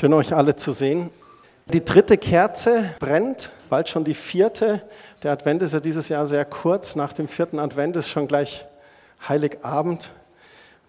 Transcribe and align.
Schön 0.00 0.14
euch 0.14 0.32
alle 0.32 0.56
zu 0.56 0.72
sehen. 0.72 1.10
Die 1.66 1.84
dritte 1.84 2.16
Kerze 2.16 2.94
brennt, 3.00 3.50
bald 3.68 3.90
schon 3.90 4.02
die 4.02 4.14
vierte. 4.14 4.80
Der 5.22 5.30
Advent 5.30 5.60
ist 5.60 5.74
ja 5.74 5.80
dieses 5.80 6.08
Jahr 6.08 6.26
sehr 6.26 6.46
kurz. 6.46 6.96
Nach 6.96 7.12
dem 7.12 7.28
vierten 7.28 7.58
Advent 7.58 7.98
ist 7.98 8.08
schon 8.08 8.26
gleich 8.26 8.64
Heiligabend. 9.28 10.12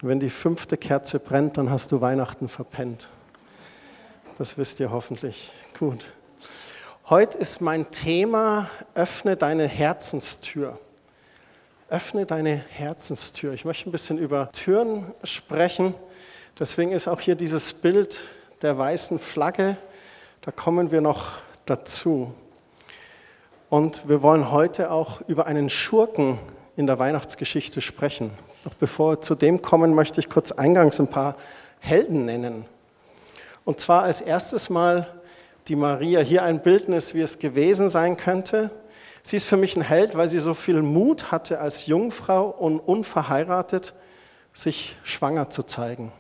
Und 0.02 0.08
wenn 0.08 0.22
die 0.22 0.30
fünfte 0.30 0.78
Kerze 0.78 1.20
brennt, 1.20 1.58
dann 1.58 1.70
hast 1.70 1.92
du 1.92 2.00
Weihnachten 2.00 2.48
verpennt. 2.48 3.10
Das 4.38 4.58
wisst 4.58 4.80
ihr 4.80 4.92
hoffentlich. 4.92 5.52
Gut. 5.78 6.14
Heute 7.10 7.38
ist 7.38 7.60
mein 7.60 7.92
Thema, 7.92 8.70
öffne 8.96 9.36
deine 9.36 9.68
Herzenstür. 9.68 10.80
Öffne 11.90 12.26
deine 12.26 12.64
Herzenstür. 12.70 13.52
Ich 13.52 13.66
möchte 13.66 13.90
ein 13.90 13.92
bisschen 13.92 14.18
über 14.18 14.50
Türen 14.54 15.14
sprechen. 15.26 15.96
Deswegen 16.58 16.94
ist 16.94 17.10
auch 17.10 17.20
hier 17.20 17.36
dieses 17.36 17.74
Bild 17.74 18.30
der 18.62 18.78
weißen 18.78 19.20
Flagge, 19.20 19.78
da 20.42 20.52
kommen 20.52 20.92
wir 20.92 21.02
noch 21.02 21.40
dazu. 21.66 22.34
Und 23.70 24.08
wir 24.08 24.22
wollen 24.22 24.52
heute 24.52 24.92
auch 24.92 25.22
über 25.28 25.48
einen 25.48 25.70
Schurken 25.70 26.38
in 26.76 26.88
der 26.88 27.00
Weihnachtsgeschichte 27.00 27.82
sprechen. 27.82 28.32
Doch 28.64 28.74
bevor 28.76 29.14
wir 29.14 29.22
zu 29.22 29.34
dem 29.34 29.62
kommen, 29.62 29.94
möchte 29.94 30.20
ich 30.20 30.30
kurz 30.30 30.52
eingangs 30.52 31.00
ein 31.00 31.08
paar 31.08 31.36
Helden 31.80 32.26
nennen. 32.26 32.66
Und 33.66 33.80
zwar 33.80 34.04
als 34.04 34.22
erstes 34.22 34.70
mal 34.70 35.08
die 35.68 35.76
Maria. 35.76 36.20
Hier 36.20 36.44
ein 36.44 36.62
Bildnis, 36.62 37.14
wie 37.14 37.22
es 37.22 37.40
gewesen 37.40 37.90
sein 37.90 38.18
könnte. 38.18 38.70
Sie 39.24 39.36
ist 39.36 39.46
für 39.46 39.58
mich 39.58 39.76
ein 39.76 39.82
Held, 39.82 40.16
weil 40.16 40.28
sie 40.28 40.40
so 40.40 40.54
viel 40.54 40.82
Mut 40.82 41.32
hatte, 41.32 41.60
als 41.60 41.88
Jungfrau 41.88 42.50
und 42.50 42.80
unverheiratet 42.80 43.94
sich 44.54 44.98
schwanger 45.04 45.50
zu 45.50 45.64
zeigen. 45.64 46.12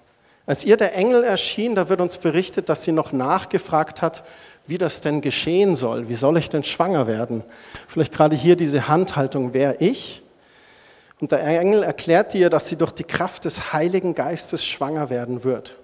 Als 0.45 0.64
ihr 0.64 0.75
der 0.75 0.95
Engel 0.95 1.23
erschien, 1.23 1.75
da 1.75 1.89
wird 1.89 2.02
uns 2.02 2.17
berichtet, 2.17 2.67
dass 2.70 2.84
sie 2.84 2.92
noch 2.92 3.11
nachgefragt 3.11 4.02
hat, 4.02 4.23
wie 4.66 4.78
das 4.78 5.02
denn 5.02 5.22
geschehen 5.22 5.75
soll. 5.75 6.09
Wie 6.09 6.16
soll 6.16 6.38
ich 6.38 6.50
denn 6.50 6.64
schwanger 6.64 7.08
werden? 7.08 7.44
Vielleicht 7.88 8.14
gerade 8.14 8.36
hier 8.36 8.56
diese 8.56 8.88
Handhaltung, 8.88 9.53
wer 9.53 9.81
ich? 9.81 10.23
Und 11.20 11.31
der 11.31 11.44
Engel 11.45 11.83
erklärt 11.83 12.33
ihr, 12.33 12.50
dass 12.50 12.67
sie 12.67 12.75
durch 12.75 12.92
die 12.92 13.03
Kraft 13.03 13.45
des 13.45 13.73
Heiligen 13.73 14.16
Geistes 14.16 14.66
schwanger 14.66 15.09
werden 15.11 15.44
wird. 15.44 15.78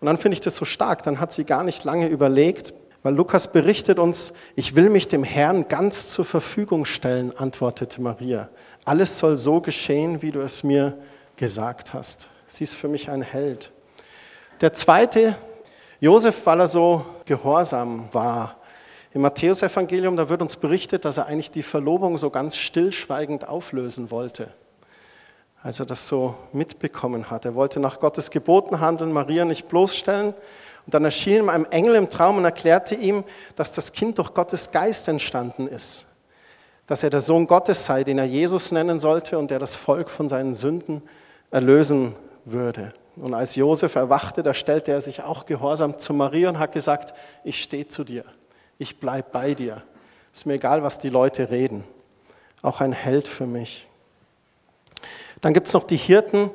Und 0.00 0.06
dann 0.06 0.16
finde 0.18 0.34
ich 0.34 0.40
das 0.40 0.56
so 0.56 0.64
stark, 0.64 1.02
dann 1.02 1.20
hat 1.20 1.32
sie 1.32 1.44
gar 1.44 1.62
nicht 1.62 1.84
lange 1.84 2.08
überlegt, 2.08 2.72
weil 3.02 3.14
Lukas 3.14 3.52
berichtet 3.52 3.98
uns, 3.98 4.32
ich 4.56 4.74
will 4.74 4.88
mich 4.90 5.08
dem 5.08 5.24
Herrn 5.24 5.68
ganz 5.68 6.08
zur 6.08 6.24
Verfügung 6.24 6.86
stellen, 6.86 7.36
antwortete 7.36 8.00
Maria. 8.00 8.48
Alles 8.84 9.18
soll 9.18 9.36
so 9.36 9.60
geschehen, 9.60 10.22
wie 10.22 10.32
du 10.32 10.40
es 10.40 10.64
mir 10.64 10.98
gesagt 11.36 11.94
hast. 11.94 12.28
Sie 12.48 12.64
ist 12.64 12.74
für 12.74 12.88
mich 12.88 13.10
ein 13.10 13.22
Held. 13.22 13.72
Der 14.60 14.72
zweite, 14.72 15.34
Josef, 16.00 16.46
weil 16.46 16.60
er 16.60 16.66
so 16.66 17.04
gehorsam 17.24 18.08
war. 18.12 18.56
Im 19.12 19.22
Matthäusevangelium, 19.22 20.16
da 20.16 20.28
wird 20.28 20.42
uns 20.42 20.56
berichtet, 20.56 21.04
dass 21.04 21.16
er 21.16 21.26
eigentlich 21.26 21.50
die 21.50 21.62
Verlobung 21.62 22.18
so 22.18 22.30
ganz 22.30 22.56
stillschweigend 22.56 23.48
auflösen 23.48 24.10
wollte. 24.10 24.48
Als 25.62 25.80
er 25.80 25.86
das 25.86 26.06
so 26.06 26.36
mitbekommen 26.52 27.30
hat. 27.30 27.44
Er 27.44 27.56
wollte 27.56 27.80
nach 27.80 27.98
Gottes 27.98 28.30
Geboten 28.30 28.78
handeln, 28.78 29.10
Maria 29.10 29.44
nicht 29.44 29.66
bloßstellen. 29.66 30.28
Und 30.28 30.94
dann 30.94 31.04
erschien 31.04 31.38
ihm 31.38 31.48
ein 31.48 31.70
Engel 31.72 31.96
im 31.96 32.08
Traum 32.08 32.36
und 32.36 32.44
erklärte 32.44 32.94
ihm, 32.94 33.24
dass 33.56 33.72
das 33.72 33.90
Kind 33.90 34.18
durch 34.18 34.32
Gottes 34.34 34.70
Geist 34.70 35.08
entstanden 35.08 35.66
ist. 35.66 36.06
Dass 36.86 37.02
er 37.02 37.10
der 37.10 37.20
Sohn 37.20 37.48
Gottes 37.48 37.84
sei, 37.84 38.04
den 38.04 38.18
er 38.18 38.26
Jesus 38.26 38.70
nennen 38.70 39.00
sollte 39.00 39.36
und 39.36 39.50
der 39.50 39.58
das 39.58 39.74
Volk 39.74 40.10
von 40.10 40.28
seinen 40.28 40.54
Sünden 40.54 41.02
erlösen 41.50 42.14
würde. 42.46 42.94
Und 43.16 43.34
als 43.34 43.56
Josef 43.56 43.94
erwachte, 43.94 44.42
da 44.42 44.54
stellte 44.54 44.92
er 44.92 45.00
sich 45.00 45.22
auch 45.22 45.44
gehorsam 45.44 45.98
zu 45.98 46.14
Maria 46.14 46.48
und 46.48 46.58
hat 46.58 46.72
gesagt, 46.72 47.12
ich 47.44 47.62
stehe 47.62 47.88
zu 47.88 48.04
dir, 48.04 48.24
ich 48.78 48.98
bleibe 48.98 49.28
bei 49.32 49.54
dir. 49.54 49.82
Ist 50.32 50.46
mir 50.46 50.54
egal, 50.54 50.82
was 50.82 50.98
die 50.98 51.08
Leute 51.08 51.50
reden. 51.50 51.84
Auch 52.62 52.80
ein 52.80 52.92
Held 52.92 53.26
für 53.26 53.46
mich. 53.46 53.88
Dann 55.40 55.52
gibt 55.52 55.66
es 55.66 55.72
noch 55.72 55.84
die 55.84 55.96
Hirten 55.96 56.50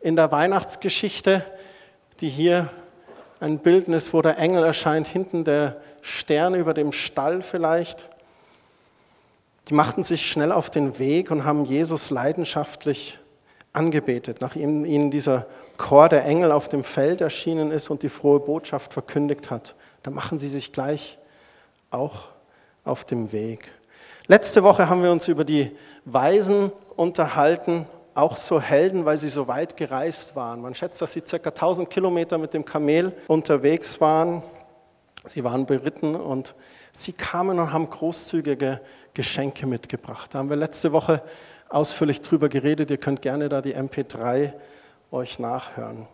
in 0.00 0.16
der 0.16 0.30
Weihnachtsgeschichte, 0.32 1.44
die 2.20 2.28
hier 2.28 2.70
ein 3.40 3.58
Bildnis, 3.58 4.12
wo 4.12 4.22
der 4.22 4.38
Engel 4.38 4.64
erscheint, 4.64 5.06
hinten 5.06 5.44
der 5.44 5.80
Stern 6.02 6.54
über 6.54 6.74
dem 6.74 6.92
Stall 6.92 7.42
vielleicht. 7.42 8.08
Die 9.68 9.74
machten 9.74 10.02
sich 10.02 10.30
schnell 10.30 10.52
auf 10.52 10.70
den 10.70 10.98
Weg 10.98 11.30
und 11.30 11.44
haben 11.44 11.64
Jesus 11.64 12.10
leidenschaftlich 12.10 13.18
angebetet, 13.72 14.40
nachdem 14.40 14.84
ihnen 14.84 15.10
dieser 15.10 15.46
Chor 15.78 16.08
der 16.08 16.24
Engel 16.24 16.52
auf 16.52 16.68
dem 16.68 16.84
Feld 16.84 17.20
erschienen 17.20 17.70
ist 17.70 17.90
und 17.90 18.02
die 18.02 18.08
frohe 18.08 18.40
Botschaft 18.40 18.92
verkündigt 18.92 19.50
hat. 19.50 19.74
Da 20.02 20.10
machen 20.10 20.38
sie 20.38 20.48
sich 20.48 20.72
gleich 20.72 21.18
auch 21.90 22.28
auf 22.84 23.04
dem 23.04 23.32
Weg. 23.32 23.70
Letzte 24.26 24.62
Woche 24.62 24.88
haben 24.88 25.02
wir 25.02 25.10
uns 25.10 25.28
über 25.28 25.44
die 25.44 25.76
Weisen 26.04 26.70
unterhalten, 26.96 27.86
auch 28.14 28.36
so 28.36 28.60
Helden, 28.60 29.04
weil 29.04 29.16
sie 29.16 29.28
so 29.28 29.48
weit 29.48 29.76
gereist 29.76 30.36
waren. 30.36 30.60
Man 30.60 30.74
schätzt, 30.74 31.00
dass 31.00 31.14
sie 31.14 31.22
ca. 31.22 31.36
1000 31.36 31.88
Kilometer 31.88 32.38
mit 32.38 32.52
dem 32.52 32.64
Kamel 32.64 33.12
unterwegs 33.26 34.00
waren. 34.00 34.42
Sie 35.24 35.44
waren 35.44 35.66
beritten 35.66 36.14
und 36.14 36.54
sie 36.90 37.12
kamen 37.12 37.58
und 37.58 37.72
haben 37.72 37.88
großzügige 37.88 38.80
Geschenke 39.14 39.66
mitgebracht. 39.66 40.34
Da 40.34 40.38
haben 40.38 40.50
wir 40.50 40.56
letzte 40.56 40.92
Woche 40.92 41.22
ausführlich 41.72 42.20
drüber 42.20 42.48
geredet. 42.48 42.90
Ihr 42.90 42.98
könnt 42.98 43.22
gerne 43.22 43.48
da 43.48 43.60
die 43.60 43.74
MP3 43.74 44.52
euch 45.10 45.38
nachhören. 45.38 46.06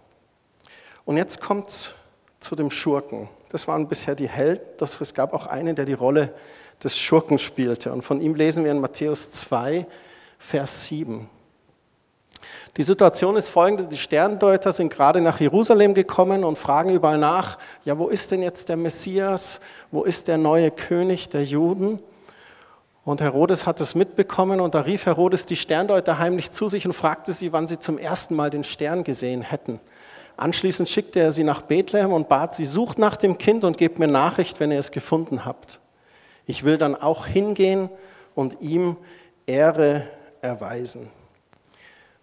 Und 1.05 1.17
jetzt 1.17 1.41
kommt 1.41 1.69
es 1.69 1.95
zu 2.41 2.55
dem 2.55 2.71
Schurken. 2.71 3.29
Das 3.51 3.67
waren 3.67 3.89
bisher 3.89 4.15
die 4.15 4.29
Helden, 4.29 4.65
doch 4.77 5.01
es 5.01 5.15
gab 5.15 5.33
auch 5.33 5.47
einen, 5.47 5.75
der 5.75 5.85
die 5.85 5.95
Rolle 5.95 6.33
des 6.83 6.99
Schurken 6.99 7.39
spielte. 7.39 7.93
Und 7.93 8.03
von 8.03 8.21
ihm 8.21 8.35
lesen 8.35 8.65
wir 8.65 8.71
in 8.71 8.81
Matthäus 8.81 9.31
2, 9.31 9.87
Vers 10.39 10.85
7. 10.87 11.29
Die 12.77 12.83
Situation 12.83 13.37
ist 13.37 13.49
folgende, 13.49 13.85
die 13.85 13.97
Sterndeuter 13.97 14.71
sind 14.71 14.93
gerade 14.93 15.21
nach 15.21 15.41
Jerusalem 15.41 15.95
gekommen 15.95 16.45
und 16.45 16.59
fragen 16.59 16.91
überall 16.91 17.19
nach, 17.19 17.59
ja, 17.85 17.99
wo 17.99 18.09
ist 18.09 18.31
denn 18.31 18.43
jetzt 18.43 18.69
der 18.69 18.77
Messias, 18.77 19.61
wo 19.91 20.05
ist 20.05 20.29
der 20.29 20.39
neue 20.39 20.71
König 20.71 21.29
der 21.29 21.45
Juden? 21.45 21.99
Und 23.09 23.23
Herodes 23.23 23.67
hat 23.67 23.81
es 23.81 23.95
mitbekommen 23.95 24.61
und 24.61 24.75
da 24.75 24.83
rief 24.83 25.07
Herodes 25.07 25.47
die 25.47 25.57
Sterndeuter 25.57 26.19
heimlich 26.19 26.51
zu 26.51 26.69
sich 26.69 26.85
und 26.85 26.93
fragte 26.93 27.33
sie, 27.33 27.55
wann 27.55 27.67
sie 27.67 27.79
zum 27.79 27.97
ersten 27.97 28.35
Mal 28.35 28.51
den 28.51 28.65
Stern 28.65 29.03
gesehen 29.03 29.41
hätten. 29.41 29.81
Anschließend 30.37 30.91
schickte 30.91 31.19
er 31.19 31.33
sie 31.33 31.43
nach 31.43 31.63
Bethlehem 31.63 32.13
und 32.13 32.29
bat 32.29 32.53
sie, 32.53 32.67
sucht 32.67 32.99
nach 32.99 33.17
dem 33.17 33.39
Kind 33.39 33.65
und 33.65 33.79
gebt 33.79 33.99
mir 33.99 34.09
Nachricht, 34.09 34.61
wenn 34.61 34.71
ihr 34.71 34.79
es 34.79 34.91
gefunden 34.91 35.47
habt. 35.47 35.81
Ich 36.45 36.65
will 36.65 36.77
dann 36.77 36.95
auch 36.95 37.25
hingehen 37.25 37.89
und 38.35 38.61
ihm 38.61 38.99
Ehre 39.47 40.03
erweisen. 40.43 41.09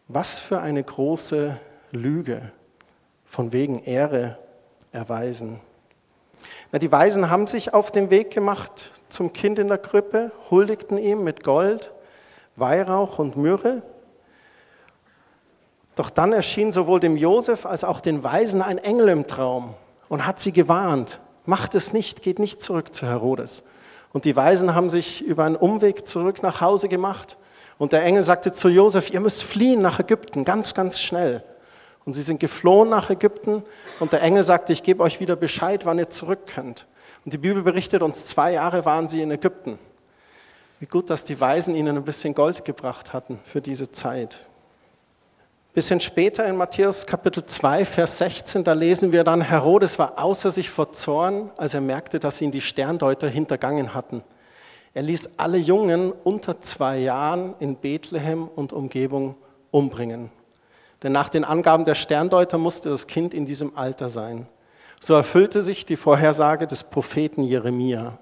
Was 0.08 0.38
für 0.38 0.60
eine 0.62 0.84
große 0.84 1.58
Lüge 1.94 2.52
von 3.26 3.54
wegen 3.54 3.80
Ehre 3.86 4.38
erweisen. 4.92 5.62
Na, 6.72 6.78
die 6.78 6.92
Weisen 6.92 7.32
haben 7.32 7.48
sich 7.48 7.74
auf 7.74 7.92
den 7.92 8.12
Weg 8.12 8.30
gemacht 8.30 8.92
zum 9.16 9.34
Kind 9.34 9.58
in 9.58 9.70
der 9.70 9.78
Krippe, 9.78 10.32
huldigten 10.52 10.98
ihm 10.98 11.24
mit 11.24 11.44
Gold, 11.44 11.94
Weihrauch 12.56 13.18
und 13.18 13.38
Myrrhe. 13.38 13.82
Doch 15.96 16.10
dann 16.10 16.34
erschien 16.34 16.72
sowohl 16.72 17.00
dem 17.00 17.18
Josef 17.18 17.66
als 17.66 17.84
auch 17.84 18.02
den 18.02 18.24
Weisen 18.24 18.62
ein 18.62 18.78
Engel 18.78 19.10
im 19.10 19.26
Traum 19.26 19.74
und 20.10 20.28
hat 20.28 20.40
sie 20.40 20.52
gewarnt: 20.52 21.20
Macht 21.46 21.76
es 21.76 21.94
nicht, 21.94 22.22
geht 22.22 22.40
nicht 22.40 22.62
zurück 22.62 22.94
zu 22.94 23.08
Herodes. 23.08 23.64
Und 24.12 24.26
die 24.26 24.36
Weisen 24.36 24.76
haben 24.76 24.90
sich 24.90 25.22
über 25.24 25.46
einen 25.46 25.56
Umweg 25.56 26.06
zurück 26.06 26.44
nach 26.44 26.62
Hause 26.62 26.90
gemacht. 26.90 27.38
Und 27.78 27.94
der 27.94 28.04
Engel 28.04 28.24
sagte 28.26 28.52
zu 28.52 28.68
Josef: 28.68 29.10
Ihr 29.10 29.22
müsst 29.22 29.44
fliehen 29.44 29.82
nach 29.82 30.00
Ägypten, 30.00 30.44
ganz, 30.44 30.74
ganz 30.74 31.00
schnell. 31.00 31.44
Und 32.06 32.14
sie 32.14 32.22
sind 32.22 32.40
geflohen 32.40 32.90
nach 32.90 33.10
Ägypten 33.10 33.64
und 34.00 34.14
der 34.14 34.22
Engel 34.22 34.44
sagte, 34.44 34.72
ich 34.72 34.84
gebe 34.84 35.02
euch 35.02 35.20
wieder 35.20 35.36
Bescheid, 35.36 35.86
wann 35.86 35.98
ihr 35.98 36.08
zurück 36.08 36.46
könnt. 36.46 36.86
Und 37.26 37.34
die 37.34 37.40
Bibel 37.40 37.64
berichtet 37.64 38.04
uns, 38.04 38.28
zwei 38.28 38.54
Jahre 38.54 38.86
waren 38.86 39.08
sie 39.08 39.22
in 39.22 39.32
Ägypten. 39.32 39.80
Wie 40.80 40.86
gut, 40.86 41.10
dass 41.10 41.26
die 41.26 41.40
Weisen 41.40 41.74
ihnen 41.74 41.98
ein 41.98 42.04
bisschen 42.04 42.36
Gold 42.36 42.64
gebracht 42.64 43.14
hatten 43.14 43.40
für 43.44 43.62
diese 43.62 43.92
Zeit. 43.92 44.46
Bisschen 45.74 46.00
später 46.00 46.46
in 46.46 46.56
Matthäus 46.56 47.06
Kapitel 47.06 47.46
2, 47.46 47.84
Vers 47.84 48.20
16, 48.20 48.64
da 48.64 48.74
lesen 48.74 49.12
wir 49.12 49.24
dann, 49.24 49.42
Herodes 49.42 50.00
war 50.00 50.24
außer 50.24 50.50
sich 50.52 50.70
vor 50.70 50.94
Zorn, 50.94 51.50
als 51.58 51.74
er 51.74 51.82
merkte, 51.82 52.20
dass 52.20 52.40
ihn 52.42 52.52
die 52.52 52.62
Sterndeuter 52.62 53.28
hintergangen 53.28 53.94
hatten. 53.94 54.24
Er 54.94 55.02
ließ 55.02 55.32
alle 55.38 55.58
Jungen 55.58 56.14
unter 56.24 56.62
zwei 56.62 57.00
Jahren 57.00 57.56
in 57.60 57.76
Bethlehem 57.76 58.48
und 58.48 58.72
Umgebung 58.72 59.36
umbringen. 59.72 60.30
Denn 61.04 61.12
nach 61.12 61.28
den 61.28 61.44
Angaben 61.44 61.84
der 61.84 61.96
Sterndeuter 61.96 62.58
musste 62.58 62.90
das 62.90 63.08
Kind 63.08 63.34
in 63.34 63.46
diesem 63.46 63.76
Alter 63.76 64.10
sein. 64.10 64.48
So 65.06 65.14
erfüllte 65.14 65.62
sich 65.62 65.86
die 65.86 65.98
Vorhersage 65.98 66.66
des 66.66 66.84
Propheten 66.84 67.44
Jeremia. 67.44 68.18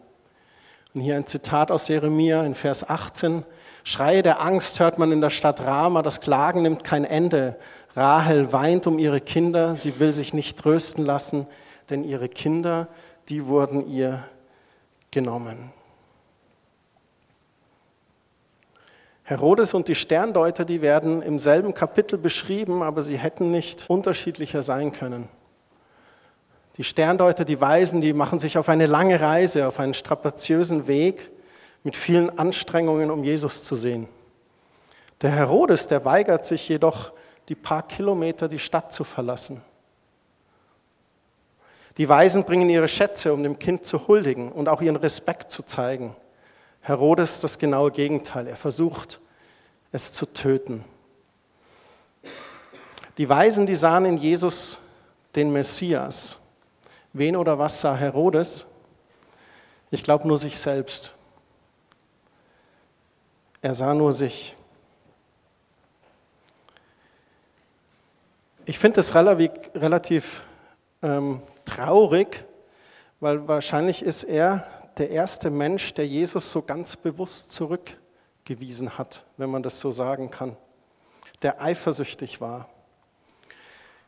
Und 0.93 0.99
hier 0.99 1.15
ein 1.15 1.25
Zitat 1.25 1.71
aus 1.71 1.87
Jeremia 1.87 2.43
in 2.43 2.55
Vers 2.55 2.89
18. 2.89 3.45
Schreie 3.85 4.21
der 4.21 4.41
Angst 4.41 4.81
hört 4.81 4.99
man 4.99 5.13
in 5.13 5.21
der 5.21 5.29
Stadt 5.29 5.61
Rama, 5.61 6.01
das 6.01 6.19
Klagen 6.19 6.61
nimmt 6.61 6.83
kein 6.83 7.05
Ende. 7.05 7.55
Rahel 7.95 8.51
weint 8.51 8.85
um 8.85 8.99
ihre 8.99 9.21
Kinder, 9.21 9.77
sie 9.77 10.01
will 10.01 10.11
sich 10.11 10.33
nicht 10.33 10.59
trösten 10.59 11.05
lassen, 11.05 11.47
denn 11.89 12.03
ihre 12.03 12.27
Kinder, 12.27 12.89
die 13.29 13.47
wurden 13.47 13.87
ihr 13.87 14.27
genommen. 15.09 15.71
Herodes 19.23 19.73
und 19.73 19.87
die 19.87 19.95
Sterndeuter, 19.95 20.65
die 20.65 20.81
werden 20.81 21.21
im 21.21 21.39
selben 21.39 21.73
Kapitel 21.73 22.17
beschrieben, 22.17 22.83
aber 22.83 23.03
sie 23.03 23.17
hätten 23.17 23.51
nicht 23.51 23.89
unterschiedlicher 23.89 24.63
sein 24.63 24.91
können. 24.91 25.29
Die 26.77 26.83
Sterndeuter, 26.83 27.45
die 27.45 27.61
Weisen, 27.61 28.01
die 28.01 28.13
machen 28.13 28.39
sich 28.39 28.57
auf 28.57 28.67
eine 28.67 28.87
lange 28.87 29.21
Reise, 29.21 29.67
auf 29.67 29.79
einen 29.79 29.93
strapaziösen 29.93 30.87
Weg 30.87 31.29
mit 31.83 31.95
vielen 31.95 32.37
Anstrengungen, 32.39 33.11
um 33.11 33.23
Jesus 33.23 33.63
zu 33.63 33.75
sehen. 33.75 34.07
Der 35.21 35.31
Herodes, 35.31 35.87
der 35.87 36.03
weigert 36.03 36.45
sich 36.45 36.67
jedoch, 36.67 37.11
die 37.49 37.55
paar 37.55 37.87
Kilometer 37.87 38.47
die 38.47 38.59
Stadt 38.59 38.91
zu 38.91 39.03
verlassen. 39.03 39.61
Die 41.97 42.09
Weisen 42.09 42.43
bringen 42.43 42.69
ihre 42.69 42.87
Schätze, 42.87 43.33
um 43.33 43.43
dem 43.43 43.59
Kind 43.59 43.85
zu 43.85 44.07
huldigen 44.07 44.51
und 44.51 44.67
auch 44.67 44.81
ihren 44.81 44.95
Respekt 44.95 45.51
zu 45.51 45.63
zeigen. 45.63 46.15
Herodes 46.81 47.39
das 47.39 47.59
genaue 47.59 47.91
Gegenteil. 47.91 48.47
Er 48.47 48.55
versucht, 48.55 49.21
es 49.91 50.11
zu 50.11 50.25
töten. 50.25 50.83
Die 53.19 53.29
Weisen, 53.29 53.67
die 53.67 53.75
sahen 53.75 54.05
in 54.05 54.17
Jesus 54.17 54.79
den 55.35 55.53
Messias. 55.53 56.39
Wen 57.13 57.35
oder 57.35 57.59
was 57.59 57.79
sah 57.79 57.95
Herodes? 57.95 58.65
Ich 59.91 60.03
glaube 60.03 60.27
nur 60.27 60.39
sich 60.39 60.57
selbst. 60.57 61.13
Er 63.61 63.75
sah 63.75 63.93
nur 63.93 64.11
sich. 64.11 64.55
Ich 68.65 68.79
finde 68.79 68.99
es 68.99 69.13
relativ, 69.13 69.51
relativ 69.75 70.45
ähm, 71.03 71.41
traurig, 71.65 72.45
weil 73.19 73.47
wahrscheinlich 73.47 74.01
ist 74.01 74.23
er 74.23 74.65
der 74.97 75.11
erste 75.11 75.51
Mensch, 75.51 75.93
der 75.93 76.07
Jesus 76.07 76.51
so 76.51 76.63
ganz 76.63 76.95
bewusst 76.95 77.51
zurückgewiesen 77.51 78.97
hat, 78.97 79.25
wenn 79.37 79.51
man 79.51 79.61
das 79.61 79.79
so 79.79 79.91
sagen 79.91 80.31
kann, 80.31 80.57
der 81.43 81.61
eifersüchtig 81.61 82.41
war. 82.41 82.69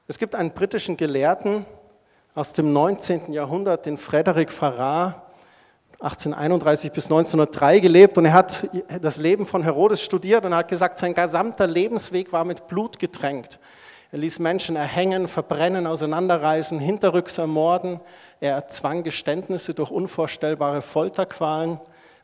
Es 0.07 0.17
gibt 0.17 0.33
einen 0.33 0.51
britischen 0.51 0.97
Gelehrten 0.97 1.65
aus 2.35 2.51
dem 2.51 2.73
19. 2.73 3.31
Jahrhundert, 3.31 3.85
den 3.85 3.97
Frederick 3.97 4.51
Farrar, 4.51 5.23
1831 6.01 6.91
bis 6.91 7.05
1903 7.05 7.79
gelebt 7.79 8.17
und 8.17 8.25
er 8.25 8.33
hat 8.33 8.69
das 9.01 9.17
Leben 9.17 9.45
von 9.45 9.63
Herodes 9.63 10.01
studiert 10.01 10.43
und 10.43 10.53
hat 10.53 10.67
gesagt, 10.67 10.97
sein 10.97 11.13
gesamter 11.13 11.65
Lebensweg 11.65 12.33
war 12.33 12.43
mit 12.43 12.67
Blut 12.67 12.99
getränkt. 12.99 13.59
Er 14.11 14.19
ließ 14.19 14.39
Menschen 14.39 14.75
erhängen, 14.75 15.29
verbrennen, 15.29 15.87
auseinanderreißen, 15.87 16.79
hinterrücks 16.79 17.37
ermorden. 17.37 18.01
Er 18.41 18.53
erzwang 18.53 19.03
Geständnisse 19.03 19.73
durch 19.73 19.89
unvorstellbare 19.89 20.81
Folterqualen. 20.81 21.79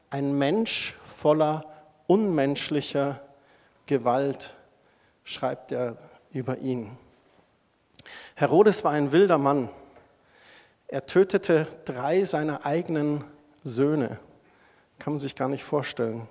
Ein 0.09 0.37
Mensch 0.37 0.97
voller 1.05 1.65
unmenschlicher 2.07 3.21
Gewalt, 3.85 4.53
schreibt 5.23 5.71
er 5.71 5.95
über 6.33 6.57
ihn. 6.57 6.97
Herodes 8.35 8.83
war 8.83 8.91
ein 8.91 9.13
wilder 9.13 9.37
Mann. 9.37 9.69
Er 10.91 11.05
tötete 11.05 11.69
drei 11.85 12.25
seiner 12.25 12.65
eigenen 12.65 13.23
Söhne. 13.63 14.19
Kann 14.99 15.13
man 15.13 15.19
sich 15.19 15.35
gar 15.35 15.47
nicht 15.47 15.63
vorstellen. 15.63 16.27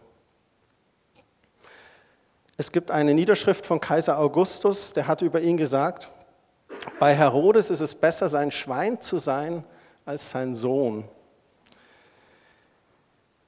Es 2.59 2.71
gibt 2.71 2.91
eine 2.91 3.15
Niederschrift 3.15 3.65
von 3.65 3.81
Kaiser 3.81 4.19
Augustus, 4.19 4.93
der 4.93 5.07
hat 5.07 5.23
über 5.23 5.41
ihn 5.41 5.57
gesagt, 5.57 6.11
bei 6.99 7.15
Herodes 7.15 7.71
ist 7.71 7.81
es 7.81 7.95
besser, 7.95 8.29
sein 8.29 8.51
Schwein 8.51 9.01
zu 9.01 9.17
sein, 9.17 9.65
als 10.05 10.31
sein 10.31 10.55
Sohn. 10.55 11.09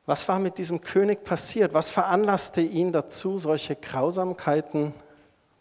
Was 0.06 0.26
war 0.28 0.38
mit 0.38 0.56
diesem 0.56 0.80
König 0.80 1.24
passiert? 1.24 1.74
Was 1.74 1.90
veranlasste 1.90 2.62
ihn 2.62 2.90
dazu, 2.90 3.36
solche 3.36 3.76
Grausamkeiten 3.76 4.94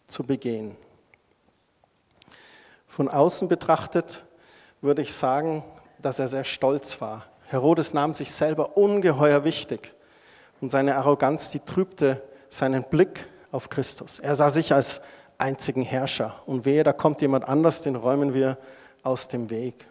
zu 0.06 0.24
begehen? 0.24 0.74
Von 2.86 3.10
außen 3.10 3.48
betrachtet 3.48 4.24
würde 4.82 5.00
ich 5.00 5.14
sagen, 5.14 5.64
dass 6.00 6.18
er 6.18 6.28
sehr 6.28 6.44
stolz 6.44 7.00
war. 7.00 7.24
Herodes 7.46 7.94
nahm 7.94 8.12
sich 8.12 8.32
selber 8.32 8.76
ungeheuer 8.76 9.44
wichtig 9.44 9.94
und 10.60 10.68
seine 10.68 10.96
Arroganz, 10.96 11.50
die 11.50 11.60
trübte 11.60 12.22
seinen 12.48 12.84
Blick 12.84 13.28
auf 13.50 13.70
Christus. 13.70 14.18
Er 14.18 14.34
sah 14.34 14.50
sich 14.50 14.72
als 14.74 15.00
einzigen 15.38 15.82
Herrscher. 15.82 16.34
Und 16.46 16.64
wehe, 16.64 16.84
da 16.84 16.92
kommt 16.92 17.20
jemand 17.20 17.48
anders, 17.48 17.82
den 17.82 17.96
räumen 17.96 18.34
wir 18.34 18.58
aus 19.02 19.28
dem 19.28 19.50
Weg. 19.50 19.86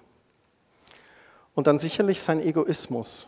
Und 1.54 1.68
dann 1.68 1.78
sicherlich 1.78 2.22
sein 2.22 2.42
Egoismus. 2.42 3.28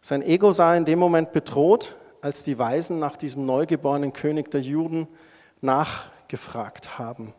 Sein 0.00 0.22
Ego 0.22 0.52
sah 0.52 0.76
in 0.76 0.84
dem 0.84 0.98
Moment 0.98 1.32
bedroht, 1.32 1.96
als 2.20 2.42
die 2.42 2.58
Weisen 2.58 2.98
nach 2.98 3.16
diesem 3.16 3.46
neugeborenen 3.46 4.12
König 4.12 4.50
der 4.50 4.60
Juden 4.60 5.08
nachgefragt 5.60 6.98
haben. 6.98 7.34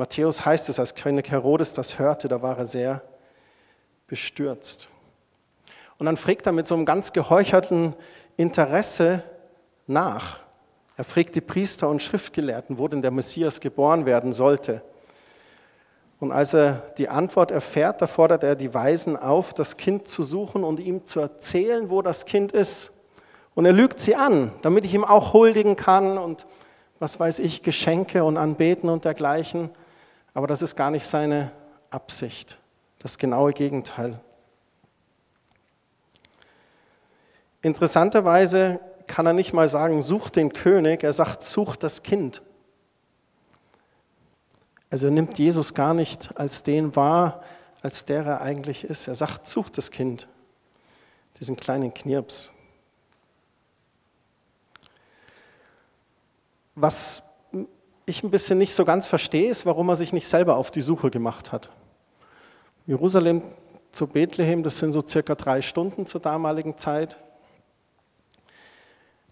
Matthäus 0.00 0.46
heißt 0.46 0.70
es, 0.70 0.80
als 0.80 0.94
König 0.94 1.30
Herodes 1.30 1.74
das 1.74 1.98
hörte, 1.98 2.26
da 2.26 2.40
war 2.40 2.56
er 2.56 2.64
sehr 2.64 3.02
bestürzt. 4.06 4.88
Und 5.98 6.06
dann 6.06 6.16
fragt 6.16 6.46
er 6.46 6.52
mit 6.52 6.66
so 6.66 6.74
einem 6.74 6.86
ganz 6.86 7.12
geheucherten 7.12 7.94
Interesse 8.38 9.22
nach. 9.86 10.40
Er 10.96 11.04
fragt 11.04 11.34
die 11.34 11.42
Priester 11.42 11.90
und 11.90 12.00
Schriftgelehrten, 12.00 12.78
wo 12.78 12.88
denn 12.88 13.02
der 13.02 13.10
Messias 13.10 13.60
geboren 13.60 14.06
werden 14.06 14.32
sollte. 14.32 14.80
Und 16.18 16.32
als 16.32 16.54
er 16.54 16.82
die 16.96 17.10
Antwort 17.10 17.50
erfährt, 17.50 18.00
da 18.00 18.06
fordert 18.06 18.42
er 18.42 18.56
die 18.56 18.72
Weisen 18.72 19.18
auf, 19.18 19.52
das 19.52 19.76
Kind 19.76 20.08
zu 20.08 20.22
suchen 20.22 20.64
und 20.64 20.80
ihm 20.80 21.04
zu 21.04 21.20
erzählen, 21.20 21.90
wo 21.90 22.00
das 22.00 22.24
Kind 22.24 22.52
ist. 22.52 22.90
Und 23.54 23.66
er 23.66 23.72
lügt 23.72 24.00
sie 24.00 24.16
an, 24.16 24.50
damit 24.62 24.86
ich 24.86 24.94
ihm 24.94 25.04
auch 25.04 25.34
huldigen 25.34 25.76
kann 25.76 26.16
und 26.16 26.46
was 27.00 27.20
weiß 27.20 27.38
ich, 27.40 27.62
Geschenke 27.62 28.24
und 28.24 28.38
Anbeten 28.38 28.88
und 28.88 29.04
dergleichen. 29.04 29.68
Aber 30.34 30.46
das 30.46 30.62
ist 30.62 30.76
gar 30.76 30.90
nicht 30.90 31.04
seine 31.04 31.52
Absicht. 31.90 32.58
Das 32.98 33.18
genaue 33.18 33.52
Gegenteil. 33.52 34.20
Interessanterweise 37.62 38.80
kann 39.06 39.26
er 39.26 39.32
nicht 39.32 39.52
mal 39.52 39.68
sagen, 39.68 40.02
such 40.02 40.30
den 40.30 40.52
König, 40.52 41.02
er 41.02 41.12
sagt, 41.12 41.42
such 41.42 41.76
das 41.76 42.02
Kind. 42.02 42.42
Also 44.88 45.06
er 45.06 45.12
nimmt 45.12 45.38
Jesus 45.38 45.74
gar 45.74 45.94
nicht 45.94 46.36
als 46.38 46.62
den 46.62 46.96
wahr, 46.96 47.42
als 47.82 48.04
der 48.04 48.24
er 48.24 48.40
eigentlich 48.40 48.84
ist. 48.84 49.08
Er 49.08 49.14
sagt, 49.14 49.46
such 49.46 49.70
das 49.70 49.90
Kind, 49.90 50.28
diesen 51.38 51.56
kleinen 51.56 51.92
Knirps. 51.92 52.50
Was 56.74 57.22
ich 58.10 58.22
ein 58.22 58.30
bisschen 58.30 58.58
nicht 58.58 58.74
so 58.74 58.84
ganz 58.84 59.06
verstehe, 59.06 59.50
ist, 59.50 59.66
warum 59.66 59.88
er 59.88 59.96
sich 59.96 60.12
nicht 60.12 60.26
selber 60.26 60.56
auf 60.56 60.70
die 60.70 60.82
Suche 60.82 61.10
gemacht 61.10 61.52
hat. 61.52 61.70
Jerusalem 62.86 63.42
zu 63.92 64.06
Bethlehem, 64.06 64.62
das 64.62 64.78
sind 64.78 64.92
so 64.92 65.00
circa 65.06 65.34
drei 65.34 65.62
Stunden 65.62 66.06
zur 66.06 66.20
damaligen 66.20 66.78
Zeit. 66.78 67.18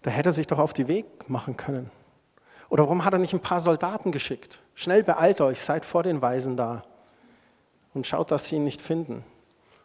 Da 0.01 0.11
hätte 0.11 0.29
er 0.29 0.33
sich 0.33 0.47
doch 0.47 0.59
auf 0.59 0.73
die 0.73 0.87
Weg 0.87 1.29
machen 1.29 1.57
können. 1.57 1.91
Oder 2.69 2.83
warum 2.83 3.03
hat 3.03 3.13
er 3.13 3.19
nicht 3.19 3.33
ein 3.33 3.39
paar 3.39 3.59
Soldaten 3.59 4.11
geschickt? 4.11 4.59
Schnell 4.75 5.03
beeilt 5.03 5.41
euch, 5.41 5.61
seid 5.61 5.85
vor 5.85 6.03
den 6.03 6.21
Weisen 6.21 6.55
da 6.55 6.83
und 7.93 8.05
schaut, 8.07 8.31
dass 8.31 8.45
sie 8.45 8.57
ihn 8.57 8.63
nicht 8.63 8.81
finden. 8.81 9.23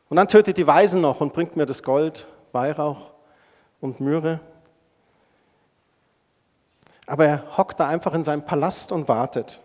Und 0.09 0.17
dann 0.17 0.29
tötet 0.29 0.57
die 0.59 0.67
Weisen 0.67 1.01
noch 1.01 1.21
und 1.21 1.33
bringt 1.33 1.57
mir 1.57 1.67
das 1.67 1.83
Gold, 1.83 2.29
Weihrauch 2.53 3.13
und 3.81 4.01
Myrrhe. 4.01 4.41
Aber 7.07 7.27
er 7.27 7.57
hockt 7.57 7.81
da 7.81 7.89
einfach 7.89 8.15
in 8.15 8.25
seinem 8.25 8.45
Palast 8.45 8.93
und 8.93 9.09
wartet. 9.09 9.61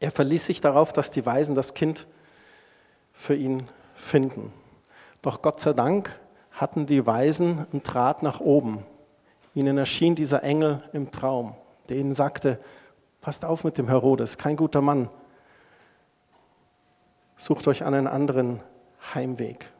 Er 0.00 0.10
verließ 0.10 0.46
sich 0.46 0.60
darauf, 0.60 0.92
dass 0.92 1.10
die 1.10 1.24
Weisen 1.24 1.54
das 1.54 1.74
Kind 1.74 2.06
für 3.12 3.34
ihn 3.34 3.68
finden. 3.94 4.52
Doch 5.22 5.40
Gott 5.40 5.60
sei 5.60 5.72
Dank 5.72 6.20
hatten 6.52 6.86
die 6.86 7.06
Weisen 7.06 7.66
einen 7.72 7.82
Draht 7.82 8.22
nach 8.22 8.40
oben. 8.40 8.84
Ihnen 9.54 9.78
erschien 9.78 10.14
dieser 10.14 10.42
Engel 10.42 10.82
im 10.92 11.10
Traum, 11.10 11.54
der 11.88 11.96
ihnen 11.96 12.12
sagte, 12.12 12.60
passt 13.20 13.44
auf 13.44 13.64
mit 13.64 13.78
dem 13.78 13.88
Herodes, 13.88 14.36
kein 14.36 14.56
guter 14.56 14.82
Mann. 14.82 15.08
Sucht 17.36 17.66
euch 17.68 17.84
einen 17.84 18.06
anderen 18.06 18.60
Heimweg. 19.14 19.70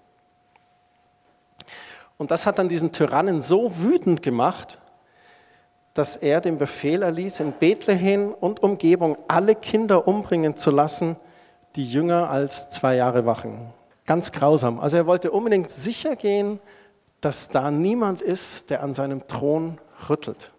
Und 2.19 2.31
das 2.31 2.47
hat 2.47 2.59
dann 2.59 2.69
diesen 2.69 2.93
Tyrannen 2.93 3.41
so 3.41 3.79
wütend 3.79 4.23
gemacht, 4.23 4.79
dass 5.97 6.17
er 6.17 6.43
den 6.43 6.59
Befehl 6.59 7.03
erließ, 7.03 7.41
in 7.41 7.53
Bethlehem 7.53 8.35
und 8.35 8.63
Umgebung 8.63 9.17
alle 9.29 9.55
Kinder 9.55 10.07
umbringen 10.07 10.57
zu 10.57 10.71
lassen, 10.71 11.17
die 11.75 11.91
jünger 11.91 12.29
als 12.31 12.69
zwei 12.69 12.97
Jahre 12.97 13.25
wachen. 13.25 13.73
Ganz 14.05 14.31
grausam. 14.31 14.79
Also 14.79 14.99
er 14.99 15.07
wollte 15.07 15.31
unbedingt 15.31 15.71
sicher 15.71 16.15
gehen, 16.15 16.61
dass 17.21 17.49
da 17.49 17.71
niemand 17.71 18.21
ist, 18.21 18.69
der 18.71 18.83
an 18.83 18.93
seinem 18.93 19.27
Thron 19.27 19.79
rüttelt. 20.09 20.53